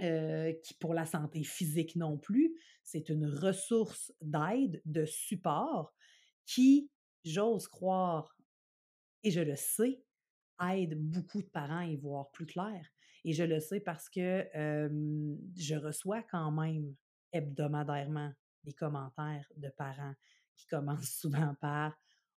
[0.00, 2.54] euh, qui pour la santé physique non plus.
[2.84, 5.92] C'est une ressource d'aide, de support
[6.46, 6.88] qui,
[7.24, 8.35] j'ose croire,
[9.22, 10.02] et je le sais,
[10.70, 12.84] aide beaucoup de parents à y voir plus clair.
[13.24, 14.46] Et je le sais parce que
[15.56, 16.94] je reçois quand même
[17.32, 18.32] hebdomadairement
[18.64, 20.14] des commentaires de parents
[20.54, 21.96] qui commencent souvent par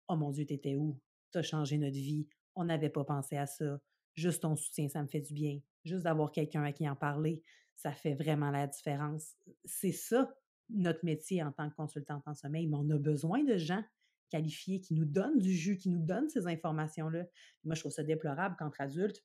[0.09, 0.99] Oh mon Dieu, t'étais où?
[1.31, 2.27] T'as changé notre vie.
[2.55, 3.79] On n'avait pas pensé à ça.
[4.15, 5.61] Juste ton soutien, ça me fait du bien.
[5.85, 7.43] Juste d'avoir quelqu'un à qui en parler,
[7.75, 9.37] ça fait vraiment la différence.
[9.65, 10.35] C'est ça,
[10.71, 13.85] notre métier en tant que consultante en sommeil, mais on a besoin de gens
[14.29, 17.25] qualifiés qui nous donnent du jus, qui nous donnent ces informations-là.
[17.65, 19.25] Moi, je trouve ça déplorable qu'entre adultes,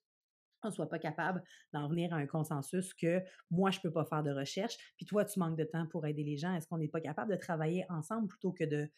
[0.63, 3.91] on ne soit pas capable d'en venir à un consensus que moi, je ne peux
[3.91, 6.53] pas faire de recherche, puis toi, tu manques de temps pour aider les gens.
[6.53, 8.89] Est-ce qu'on n'est pas capable de travailler ensemble plutôt que de,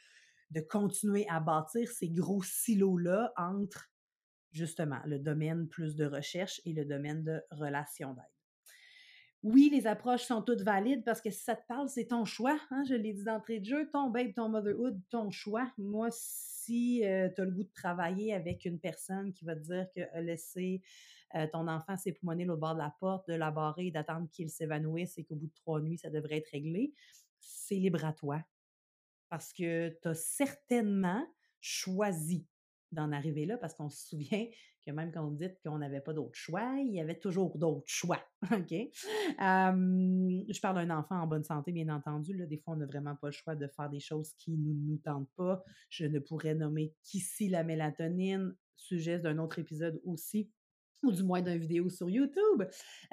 [0.51, 3.89] de continuer à bâtir ces gros silos-là entre
[4.51, 8.34] justement le domaine plus de recherche et le domaine de relation d'aide?
[9.45, 12.59] Oui, les approches sont toutes valides parce que si ça te parle, c'est ton choix.
[12.71, 15.71] Hein, je l'ai dit d'entrée de jeu, ton babe, ton motherhood, ton choix.
[15.77, 19.61] Moi, si euh, tu as le goût de travailler avec une personne qui va te
[19.61, 20.81] dire que laisser
[21.35, 25.15] euh, ton enfant s'époumoner au bord de la porte, de la barrer, d'attendre qu'il s'évanouisse
[25.19, 26.95] et qu'au bout de trois nuits, ça devrait être réglé,
[27.39, 28.43] c'est libre à toi.
[29.29, 31.23] Parce que tu as certainement
[31.61, 32.47] choisi
[32.91, 34.47] d'en arriver là parce qu'on se souvient
[34.85, 37.87] que même quand on dit qu'on n'avait pas d'autre choix, il y avait toujours d'autres
[37.87, 38.23] choix.
[38.51, 38.71] OK?
[38.71, 42.35] je parle d'un enfant en bonne santé, bien entendu.
[42.35, 44.57] Là, des fois, on n'a vraiment pas le choix de faire des choses qui ne
[44.57, 45.63] nous, nous tentent pas.
[45.89, 50.51] Je ne pourrais nommer qu'ici la mélatonine, sujet d'un autre épisode aussi
[51.03, 52.63] ou du moins d'une vidéo sur YouTube.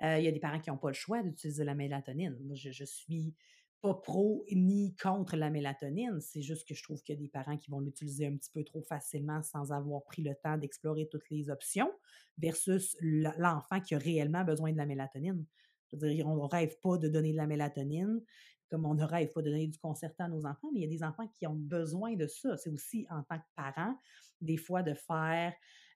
[0.02, 2.36] Euh, il y a des parents qui n'ont pas le choix d'utiliser la mélatonine.
[2.44, 3.34] Moi, je suis
[3.82, 6.20] pas pro ni contre la mélatonine.
[6.20, 8.50] C'est juste que je trouve qu'il y a des parents qui vont l'utiliser un petit
[8.50, 11.90] peu trop facilement sans avoir pris le temps d'explorer toutes les options
[12.38, 15.44] versus l'enfant qui a réellement besoin de la mélatonine.
[15.92, 18.22] Je veux dire, on ne rêve pas de donner de la mélatonine,
[18.70, 20.86] comme on ne rêve pas de donner du concertant à nos enfants, mais il y
[20.86, 22.56] a des enfants qui ont besoin de ça.
[22.56, 23.94] C'est aussi, en tant que parent,
[24.40, 25.52] des fois de faire,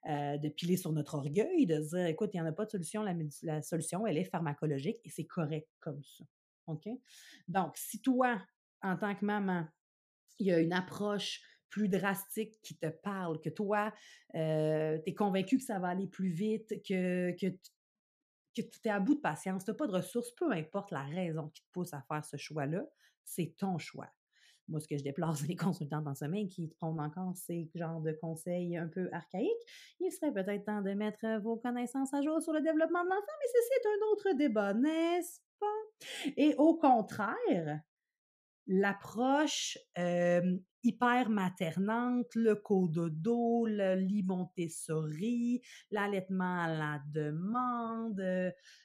[0.08, 2.70] euh, de piler sur notre orgueil, de dire, écoute, il n'y en a pas de
[2.70, 3.04] solution,
[3.42, 6.24] la solution, elle est pharmacologique et c'est correct comme ça.
[6.66, 6.88] OK?
[7.48, 8.40] Donc, si toi,
[8.82, 9.66] en tant que maman,
[10.38, 13.92] il y a une approche plus drastique qui te parle, que toi,
[14.34, 17.48] euh, tu es convaincu que ça va aller plus vite, que, que,
[18.54, 21.48] tu es à bout de patience, tu n'as pas de ressources, peu importe la raison
[21.48, 22.84] qui te pousse à faire ce choix-là,
[23.24, 24.08] c'est ton choix.
[24.68, 28.00] Moi, ce que je déplore, c'est les consultants en sommeil qui prennent encore ces genres
[28.00, 29.50] de conseils un peu archaïques.
[30.00, 33.32] Il serait peut-être temps de mettre vos connaissances à jour sur le développement de l'enfant,
[33.38, 35.40] mais c'est un autre débat, n'est-ce
[36.36, 37.80] et au contraire,
[38.66, 39.78] l'approche
[40.86, 48.22] hyper maternante, le cododo, le lit Montessori, l'allaitement à la demande.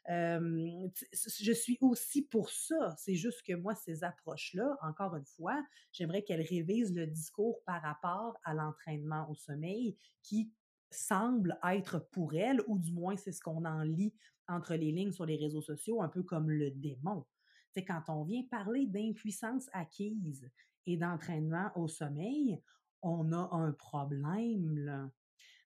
[0.08, 2.96] je suis aussi pour ça.
[2.98, 7.82] C'est juste que moi, ces approches-là, encore une fois, j'aimerais qu'elles révisent le discours par
[7.84, 10.52] rapport à l'entraînement au sommeil qui
[10.92, 14.14] semble être pour elles, ou du moins c'est ce qu'on en lit
[14.48, 17.26] entre les lignes sur les réseaux sociaux, un peu comme le démon.
[17.72, 20.50] C'est quand on vient parler d'impuissance acquise
[20.86, 22.62] et d'entraînement au sommeil,
[23.02, 25.12] on a un problème.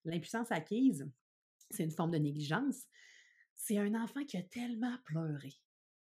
[0.03, 1.09] L'impuissance acquise,
[1.71, 2.85] c'est une forme de négligence.
[3.55, 5.53] C'est un enfant qui a tellement pleuré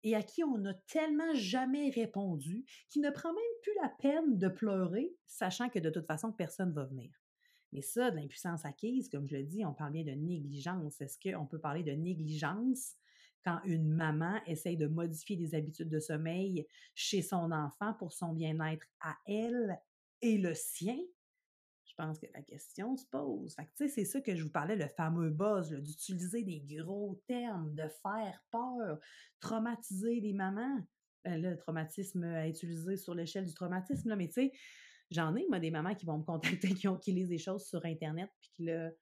[0.03, 4.37] et à qui on n'a tellement jamais répondu qu'il ne prend même plus la peine
[4.37, 7.18] de pleurer, sachant que de toute façon, personne ne va venir.
[7.71, 11.01] Mais ça, de l'impuissance acquise, comme je le dis, on parle bien de négligence.
[11.01, 12.95] Est-ce qu'on peut parler de négligence
[13.43, 18.33] quand une maman essaye de modifier des habitudes de sommeil chez son enfant pour son
[18.33, 19.79] bien-être à elle
[20.21, 20.97] et le sien?
[21.85, 23.55] Je pense que la question se pose.
[23.75, 28.41] c'est ça que je vous parlais, le fameux buzz, d'utiliser des gros termes, de faire
[28.51, 28.99] peur,
[29.39, 30.79] traumatiser les mamans.
[31.25, 34.51] Ben le traumatisme à utiliser sur l'échelle du traumatisme, mais tu sais,
[35.11, 37.65] J'en ai, moi, des mamans qui vont me contacter, qui, ont, qui lisent des choses
[37.65, 38.95] sur Internet, puis qui le.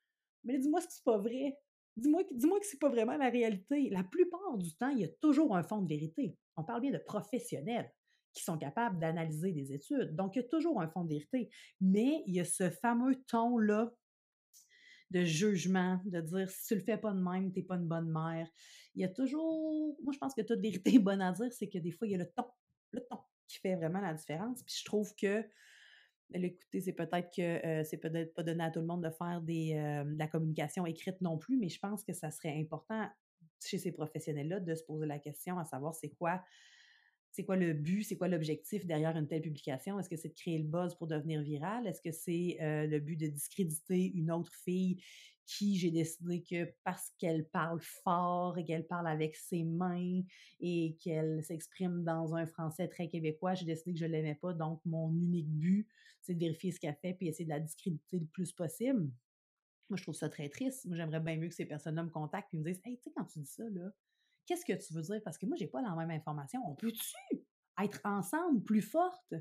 [0.43, 1.57] Mais dis-moi ce que c'est pas vrai.
[1.97, 3.89] Dis-moi dis que c'est pas vraiment la réalité.
[3.89, 6.37] La plupart du temps, il y a toujours un fond de vérité.
[6.55, 7.91] On parle bien de professionnels
[8.33, 10.15] qui sont capables d'analyser des études.
[10.15, 11.49] Donc, il y a toujours un fond de vérité.
[11.81, 13.91] Mais il y a ce fameux ton-là
[15.09, 17.87] de jugement, de dire si tu le fais pas de même, tu n'es pas une
[17.87, 18.47] bonne mère.
[18.95, 21.77] Il y a toujours, moi je pense que toute vérité bonne à dire, c'est que
[21.77, 22.45] des fois il y a le ton,
[22.91, 24.63] le ton qui fait vraiment la différence.
[24.63, 25.43] Puis je trouve que
[26.33, 29.41] Écoutez, c'est peut-être que euh, c'est peut-être pas donné à tout le monde de faire
[29.41, 33.07] des, euh, de la communication écrite non plus, mais je pense que ça serait important
[33.65, 36.43] chez ces professionnels-là de se poser la question à savoir c'est quoi
[37.31, 39.99] c'est quoi le but, c'est quoi l'objectif derrière une telle publication?
[39.99, 41.85] Est-ce que c'est de créer le buzz pour devenir viral?
[41.87, 45.01] Est-ce que c'est euh, le but de discréditer une autre fille
[45.47, 50.21] qui j'ai décidé que parce qu'elle parle fort et qu'elle parle avec ses mains
[50.59, 54.53] et qu'elle s'exprime dans un français très québécois, j'ai décidé que je l'aimais pas.
[54.53, 55.87] Donc, mon unique but,
[56.21, 59.09] c'est de vérifier ce qu'elle fait puis essayer de la discréditer le plus possible.
[59.89, 60.85] Moi, je trouve ça très triste.
[60.85, 63.11] Moi, j'aimerais bien mieux que ces personnes-là me contactent et me disent Hey, tu sais,
[63.15, 63.89] quand tu dis ça, là,
[64.47, 65.21] Qu'est-ce que tu veux dire?
[65.23, 66.61] Parce que moi, j'ai pas la même information.
[66.65, 67.13] On peut-tu
[67.83, 69.35] être ensemble plus forte?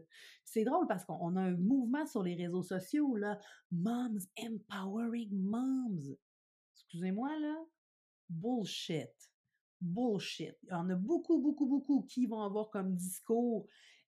[0.44, 3.38] C'est drôle parce qu'on a un mouvement sur les réseaux sociaux, là.
[3.70, 6.16] Moms empowering moms.
[6.74, 7.56] Excusez-moi, là.
[8.28, 9.12] Bullshit.
[9.80, 10.56] Bullshit.
[10.64, 13.66] Il y en a beaucoup, beaucoup, beaucoup qui vont avoir comme discours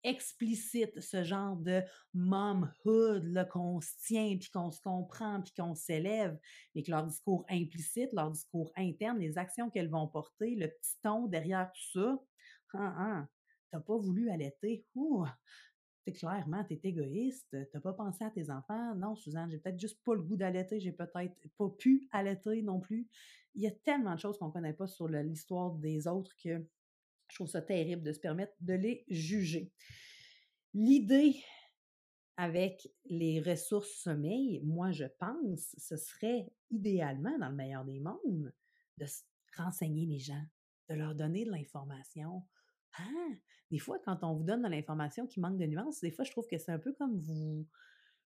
[0.03, 1.81] explicite ce genre de
[2.13, 6.37] momhood qu'on se tient, puis qu'on se comprend, puis qu'on s'élève,
[6.75, 10.97] mais que leur discours implicite, leur discours interne, les actions qu'elles vont porter, le petit
[11.01, 12.19] ton derrière tout ça,
[12.75, 13.27] ah, ah,
[13.71, 15.25] t'as pas voulu allaiter, ouh,
[16.05, 19.99] t'es clairement, t'es égoïste, t'as pas pensé à tes enfants, non, Suzanne, j'ai peut-être juste
[20.03, 23.07] pas le goût d'allaiter, j'ai peut-être pas pu allaiter non plus.
[23.55, 26.65] Il y a tellement de choses qu'on connaît pas sur l'histoire des autres que
[27.33, 29.71] je trouve ça terrible de se permettre de les juger.
[30.75, 31.43] L'idée
[32.37, 38.53] avec les ressources sommeil, moi, je pense, ce serait idéalement, dans le meilleur des mondes,
[38.99, 39.05] de
[39.57, 40.43] renseigner les gens,
[40.89, 42.43] de leur donner de l'information.
[42.99, 43.29] Ah,
[43.71, 46.31] des fois, quand on vous donne de l'information qui manque de nuances, des fois, je
[46.31, 47.67] trouve que c'est un peu comme vous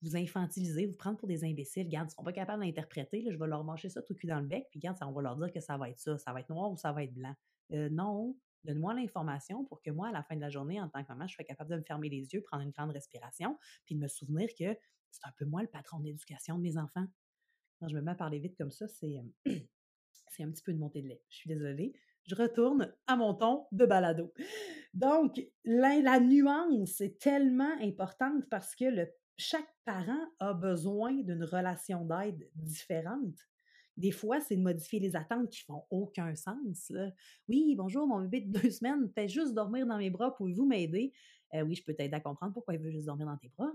[0.01, 1.85] vous infantiliser, vous prendre pour des imbéciles.
[1.85, 3.25] Regarde, ils ne sont pas capables d'interpréter.
[3.29, 5.37] Je vais leur manger ça tout cul dans le bec, puis regarde, on va leur
[5.37, 7.33] dire que ça va être ça, ça va être noir ou ça va être blanc.
[7.73, 11.03] Euh, non, Donne-moi l'information pour que moi, à la fin de la journée, en tant
[11.03, 13.95] que maman, je sois capable de me fermer les yeux, prendre une grande respiration, puis
[13.95, 14.77] de me souvenir que
[15.11, 17.05] c'est un peu moi le patron d'éducation de mes enfants.
[17.79, 19.15] Quand je me mets à parler vite comme ça, c'est,
[20.27, 21.21] c'est un petit peu de montée de lait.
[21.29, 21.93] Je suis désolée.
[22.27, 24.33] Je retourne à mon ton de balado.
[24.93, 28.85] Donc, la, nuance est tellement importante parce que
[29.37, 33.48] chaque parent a besoin d'une relation d'aide différente.
[33.99, 36.91] Des fois, c'est de modifier les attentes qui font aucun sens.
[37.49, 41.11] Oui, bonjour, mon bébé de deux semaines fait juste dormir dans mes bras, pouvez-vous m'aider?
[41.53, 43.73] Euh, oui, je peux t'aider à comprendre pourquoi il veut juste dormir dans tes bras.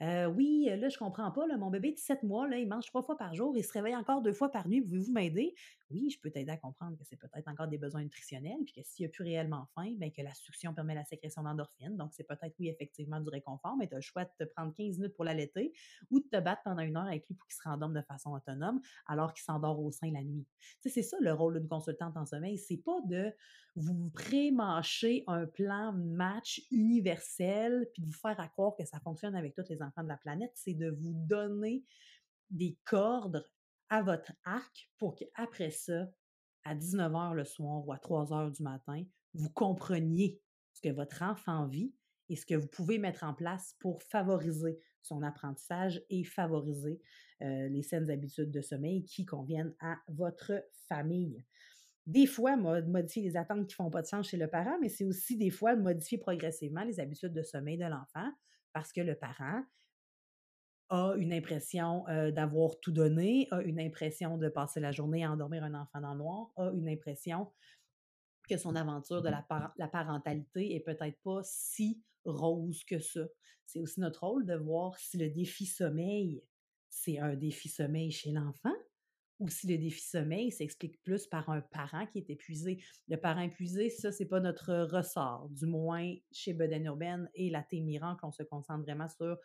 [0.00, 1.46] Euh, oui, là, je comprends pas.
[1.56, 4.22] Mon bébé de 7 mois, il mange trois fois par jour, il se réveille encore
[4.22, 4.80] deux fois par nuit.
[4.80, 5.54] Pouvez-vous m'aider?
[5.90, 8.82] Oui, je peux t'aider à comprendre que c'est peut-être encore des besoins nutritionnels, puis que
[8.84, 11.96] s'il a plus réellement faim, bien que la succion permet la sécrétion d'endorphines.
[11.96, 14.72] Donc, c'est peut-être, oui, effectivement, du réconfort, mais tu as le choix de te prendre
[14.72, 15.72] 15 minutes pour l'allaiter
[16.10, 18.32] ou de te battre pendant une heure avec lui pour qu'il se rendorme de façon
[18.32, 20.46] autonome alors qu'il s'endort au sein la nuit.
[20.80, 22.58] C'est ça le rôle d'une consultante en sommeil.
[22.58, 23.32] C'est pas de
[23.76, 29.34] vous pré-mâcher un plan match universel puis de vous faire à croire que ça fonctionne
[29.34, 30.52] avec tous les enfants de la planète.
[30.54, 31.84] C'est de vous donner
[32.50, 33.44] des cordes
[33.90, 36.08] à votre arc pour qu'après ça,
[36.64, 39.02] à 19h le soir ou à 3h du matin,
[39.34, 40.40] vous compreniez
[40.72, 41.94] ce que votre enfant vit
[42.28, 47.00] et ce que vous pouvez mettre en place pour favoriser son apprentissage et favoriser
[47.42, 50.52] euh, les saines habitudes de sommeil qui conviennent à votre
[50.88, 51.44] famille.
[52.06, 54.88] Des fois, modifier les attentes qui ne font pas de sens chez le parent, mais
[54.88, 58.30] c'est aussi des fois de modifier progressivement les habitudes de sommeil de l'enfant
[58.72, 59.62] parce que le parent
[60.90, 65.64] a une impression d'avoir tout donné, a une impression de passer la journée à endormir
[65.64, 67.52] un enfant dans le noir, a une impression
[68.48, 69.46] que son aventure de la,
[69.76, 73.26] la parentalité est peut-être pas si rose que ça.
[73.66, 76.42] C'est aussi notre rôle de voir si le défi sommeil,
[76.88, 78.74] c'est un défi sommeil chez l'enfant
[79.38, 82.82] ou si le défi sommeil s'explique plus par un parent qui est épuisé.
[83.08, 87.62] Le parent épuisé, ça, c'est pas notre ressort, du moins chez Beden Urbaine et la
[87.62, 89.38] Témiran, qu'on se concentre vraiment sur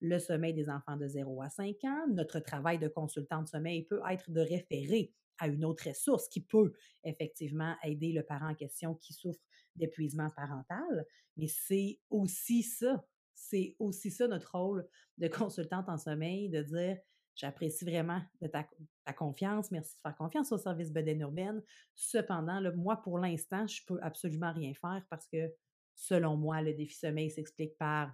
[0.00, 2.06] le sommeil des enfants de 0 à 5 ans.
[2.10, 6.40] Notre travail de consultant de sommeil peut être de référer à une autre ressource qui
[6.40, 6.72] peut
[7.04, 9.40] effectivement aider le parent en question qui souffre
[9.76, 11.06] d'épuisement parental,
[11.36, 13.04] mais c'est aussi ça,
[13.34, 16.98] c'est aussi ça notre rôle de consultante en sommeil, de dire
[17.40, 18.66] J'apprécie vraiment de ta,
[19.14, 19.70] confiance.
[19.70, 21.62] Merci de faire confiance au service Beden Urbaine.
[21.94, 25.50] Cependant, moi, pour l'instant, je peux absolument rien faire parce que,
[25.94, 28.12] selon moi, le défi sommeil s'explique par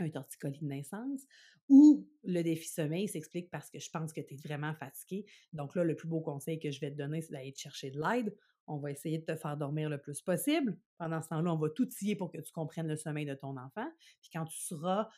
[0.00, 1.26] un torticolis de naissance,
[1.68, 5.24] ou le défi sommeil s'explique parce que je pense que tu es vraiment fatigué.
[5.52, 7.90] Donc là, le plus beau conseil que je vais te donner, c'est d'aller te chercher
[7.90, 8.36] de l'aide.
[8.66, 10.76] On va essayer de te faire dormir le plus possible.
[10.98, 13.56] Pendant ce temps-là, on va tout tiller pour que tu comprennes le sommeil de ton
[13.56, 13.88] enfant.
[14.20, 15.08] Puis quand tu seras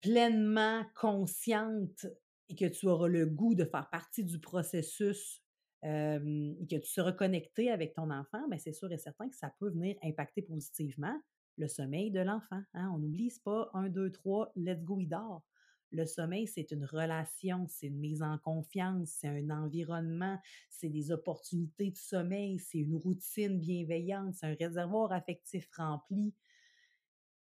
[0.00, 2.06] pleinement consciente
[2.48, 5.42] et que tu auras le goût de faire partie du processus
[5.82, 9.54] et que tu seras connecté avec ton enfant, bien, c'est sûr et certain que ça
[9.58, 11.16] peut venir impacter positivement
[11.56, 12.62] le sommeil de l'enfant.
[12.74, 12.90] Hein.
[12.94, 15.44] On n'oublie, pas un, deux, trois, let's go, il dort.
[15.90, 21.12] Le sommeil, c'est une relation, c'est une mise en confiance, c'est un environnement, c'est des
[21.12, 26.34] opportunités de sommeil, c'est une routine bienveillante, c'est un réservoir affectif rempli.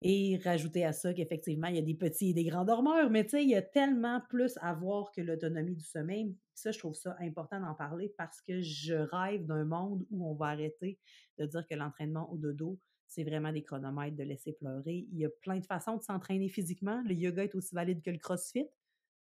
[0.05, 3.23] Et rajouter à ça qu'effectivement, il y a des petits et des grands dormeurs, mais
[3.23, 6.35] tu sais, il y a tellement plus à voir que l'autonomie du sommeil.
[6.53, 10.35] Ça, je trouve ça important d'en parler parce que je rêve d'un monde où on
[10.35, 10.99] va arrêter
[11.39, 12.77] de dire que l'entraînement au dodo,
[13.13, 15.07] c'est vraiment des chronomètres de laisser pleurer.
[15.11, 17.03] Il y a plein de façons de s'entraîner physiquement.
[17.05, 18.67] Le yoga est aussi valide que le crossfit.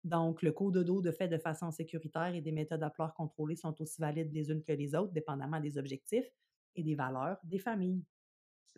[0.03, 3.14] Donc, le cours de dos de fait de façon sécuritaire et des méthodes à pleurs
[3.14, 6.30] contrôlées sont aussi valides les unes que les autres, dépendamment des objectifs
[6.74, 8.05] et des valeurs des familles.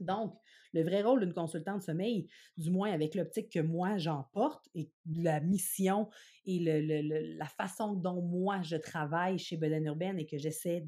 [0.00, 0.34] Donc,
[0.72, 5.40] le vrai rôle d'une consultante sommeil, du moins avec l'optique que moi j'emporte et la
[5.40, 6.08] mission
[6.44, 10.80] et la façon dont moi je travaille chez Beden Urbaine et que j'essaie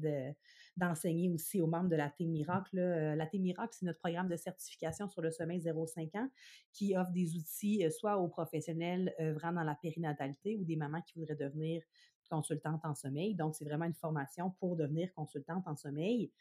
[0.77, 2.79] d'enseigner aussi aux membres de la Team Miracle.
[2.79, 6.29] Euh, la Team Miracle, c'est notre programme de certification sur le sommeil 0-5 ans
[6.71, 11.01] qui offre des outils euh, soit aux professionnels œuvrant dans la périnatalité ou des mamans
[11.01, 11.83] qui voudraient devenir
[12.29, 13.35] consultantes en sommeil.
[13.35, 16.31] Donc, c'est vraiment une formation pour devenir consultante en sommeil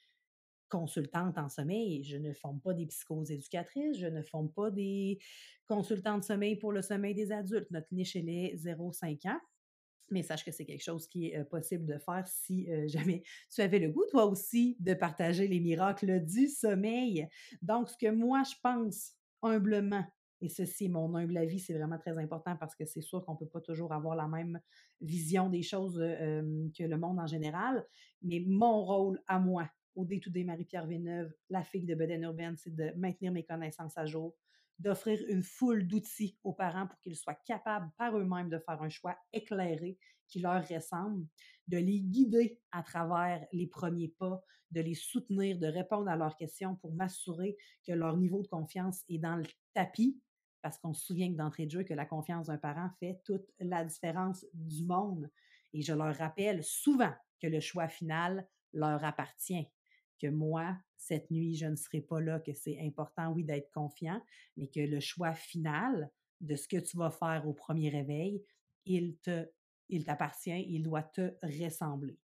[0.70, 2.02] consultante en sommeil.
[2.04, 5.18] Je ne forme pas des psychoses éducatrices, je ne forme pas des
[5.66, 7.70] consultants de sommeil pour le sommeil des adultes.
[7.70, 9.40] Notre niche, elle est 0-5 ans.
[10.10, 13.78] Mais sache que c'est quelque chose qui est possible de faire si jamais tu avais
[13.78, 17.28] le goût, toi aussi, de partager les miracles du sommeil.
[17.62, 20.04] Donc, ce que moi, je pense humblement,
[20.42, 23.38] et ceci, mon humble avis, c'est vraiment très important parce que c'est sûr qu'on ne
[23.38, 24.58] peut pas toujours avoir la même
[25.00, 27.84] vision des choses que le monde en général.
[28.22, 32.74] Mais mon rôle à moi, au Day-to-Day Marie-Pierre Villeneuve, la fille de Beden Urbaine, c'est
[32.74, 34.34] de maintenir mes connaissances à jour,
[34.80, 38.88] d'offrir une foule d'outils aux parents pour qu'ils soient capables par eux-mêmes de faire un
[38.88, 41.26] choix éclairé qui leur ressemble,
[41.68, 46.36] de les guider à travers les premiers pas, de les soutenir, de répondre à leurs
[46.36, 47.56] questions pour m'assurer
[47.86, 50.18] que leur niveau de confiance est dans le tapis,
[50.62, 53.46] parce qu'on se souvient que d'entrée de jeu que la confiance d'un parent fait toute
[53.58, 55.30] la différence du monde.
[55.72, 59.68] Et je leur rappelle souvent que le choix final leur appartient
[60.20, 64.20] que moi, cette nuit, je ne serai pas là, que c'est important, oui, d'être confiant,
[64.56, 68.42] mais que le choix final de ce que tu vas faire au premier réveil,
[68.84, 69.46] il te,
[69.88, 72.18] il t'appartient, il doit te ressembler.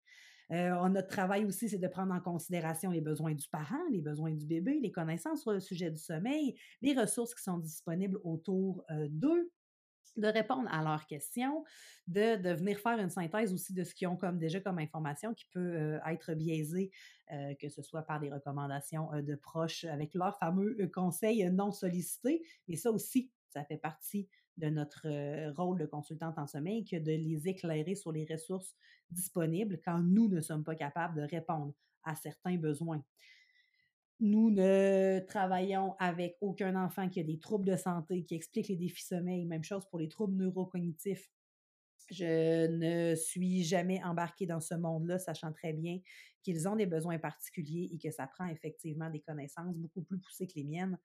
[0.51, 4.31] Euh, notre travail aussi, c'est de prendre en considération les besoins du parent, les besoins
[4.31, 8.83] du bébé, les connaissances sur le sujet du sommeil, les ressources qui sont disponibles autour
[8.91, 9.51] euh, d'eux,
[10.17, 11.63] de répondre à leurs questions,
[12.07, 15.33] de, de, venir faire une synthèse aussi de ce qu'ils ont comme déjà comme information
[15.33, 16.91] qui peut euh, être biaisée,
[17.31, 21.71] euh, que ce soit par des recommandations euh, de proches avec leurs fameux conseils non
[21.71, 22.43] sollicités.
[22.67, 25.05] Mais ça aussi, ça fait partie de notre
[25.51, 28.73] rôle de consultante en sommeil que de les éclairer sur les ressources
[29.11, 33.03] disponibles quand nous ne sommes pas capables de répondre à certains besoins.
[34.21, 38.77] Nous ne travaillons avec aucun enfant qui a des troubles de santé, qui explique les
[38.77, 39.45] défis sommeil.
[39.45, 41.29] Même chose pour les troubles neurocognitifs.
[42.11, 45.99] Je ne suis jamais embarquée dans ce monde-là, sachant très bien
[46.43, 50.47] qu'ils ont des besoins particuliers et que ça prend effectivement des connaissances beaucoup plus poussées
[50.47, 50.97] que les miennes.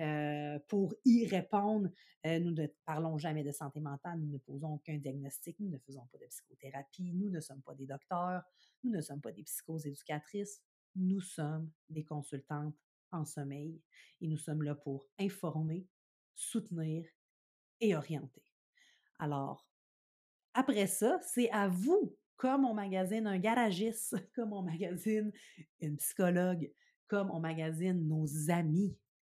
[0.00, 1.88] Euh, pour y répondre,
[2.26, 5.78] euh, nous ne parlons jamais de santé mentale, nous ne posons aucun diagnostic, nous ne
[5.78, 8.42] faisons pas de psychothérapie, nous ne sommes pas des docteurs,
[8.84, 10.62] nous ne sommes pas des psychoses éducatrices,
[10.96, 12.76] nous sommes des consultantes
[13.10, 13.80] en sommeil
[14.20, 15.86] et nous sommes là pour informer,
[16.34, 17.06] soutenir
[17.80, 18.44] et orienter.
[19.18, 19.66] Alors,
[20.54, 25.32] après ça, c'est à vous, comme on magazine un garagiste, comme on magazine
[25.80, 26.70] une psychologue,
[27.08, 28.96] comme on magazine nos amis.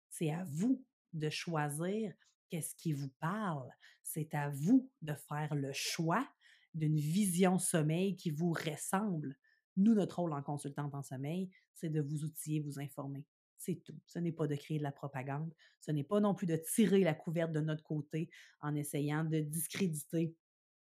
[0.09, 0.83] C'est à vous
[1.13, 2.13] de choisir
[2.49, 3.69] qu'est-ce qui vous parle.
[4.03, 6.27] C'est à vous de faire le choix
[6.73, 9.37] d'une vision sommeil qui vous ressemble.
[9.77, 13.25] Nous, notre rôle en consultante en sommeil, c'est de vous outiller, vous informer.
[13.57, 13.97] C'est tout.
[14.05, 15.53] Ce n'est pas de créer de la propagande.
[15.81, 18.29] Ce n'est pas non plus de tirer la couverte de notre côté
[18.61, 20.35] en essayant de discréditer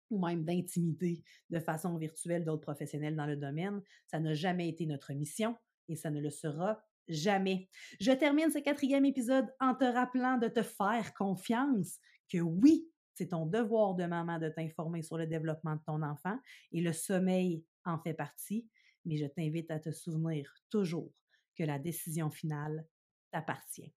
[0.10, 3.82] ou même d'intimider de façon virtuelle d'autres professionnels dans le domaine.
[4.08, 5.56] Ça n'a jamais été notre mission
[5.88, 7.70] et ça ne le sera jamais.
[8.00, 12.00] Je termine ce quatrième épisode en te rappelant de te faire confiance,
[12.32, 16.38] que oui, c'est ton devoir de maman de t'informer sur le développement de ton enfant
[16.72, 18.68] et le sommeil en fait partie
[19.10, 21.12] mais je t'invite à te souvenir toujours
[21.58, 22.86] que la décision finale
[23.32, 23.92] t'appartient.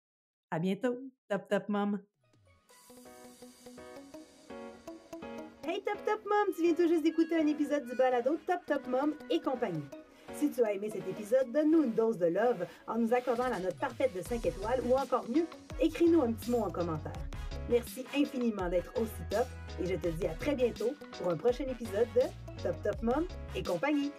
[0.50, 0.98] À bientôt,
[1.28, 2.00] Top Top Mom!
[5.64, 8.86] Hey Top Top Mom, tu viens tout juste d'écouter un épisode du balado Top Top
[8.86, 9.84] Mom et compagnie.
[10.34, 13.60] Si tu as aimé cet épisode, donne-nous une dose de love en nous accordant la
[13.60, 15.46] note parfaite de 5 étoiles ou encore mieux,
[15.78, 17.12] écris-nous un petit mot en commentaire.
[17.68, 19.46] Merci infiniment d'être aussi top
[19.78, 23.26] et je te dis à très bientôt pour un prochain épisode de Top Top Mom
[23.54, 24.10] et compagnie.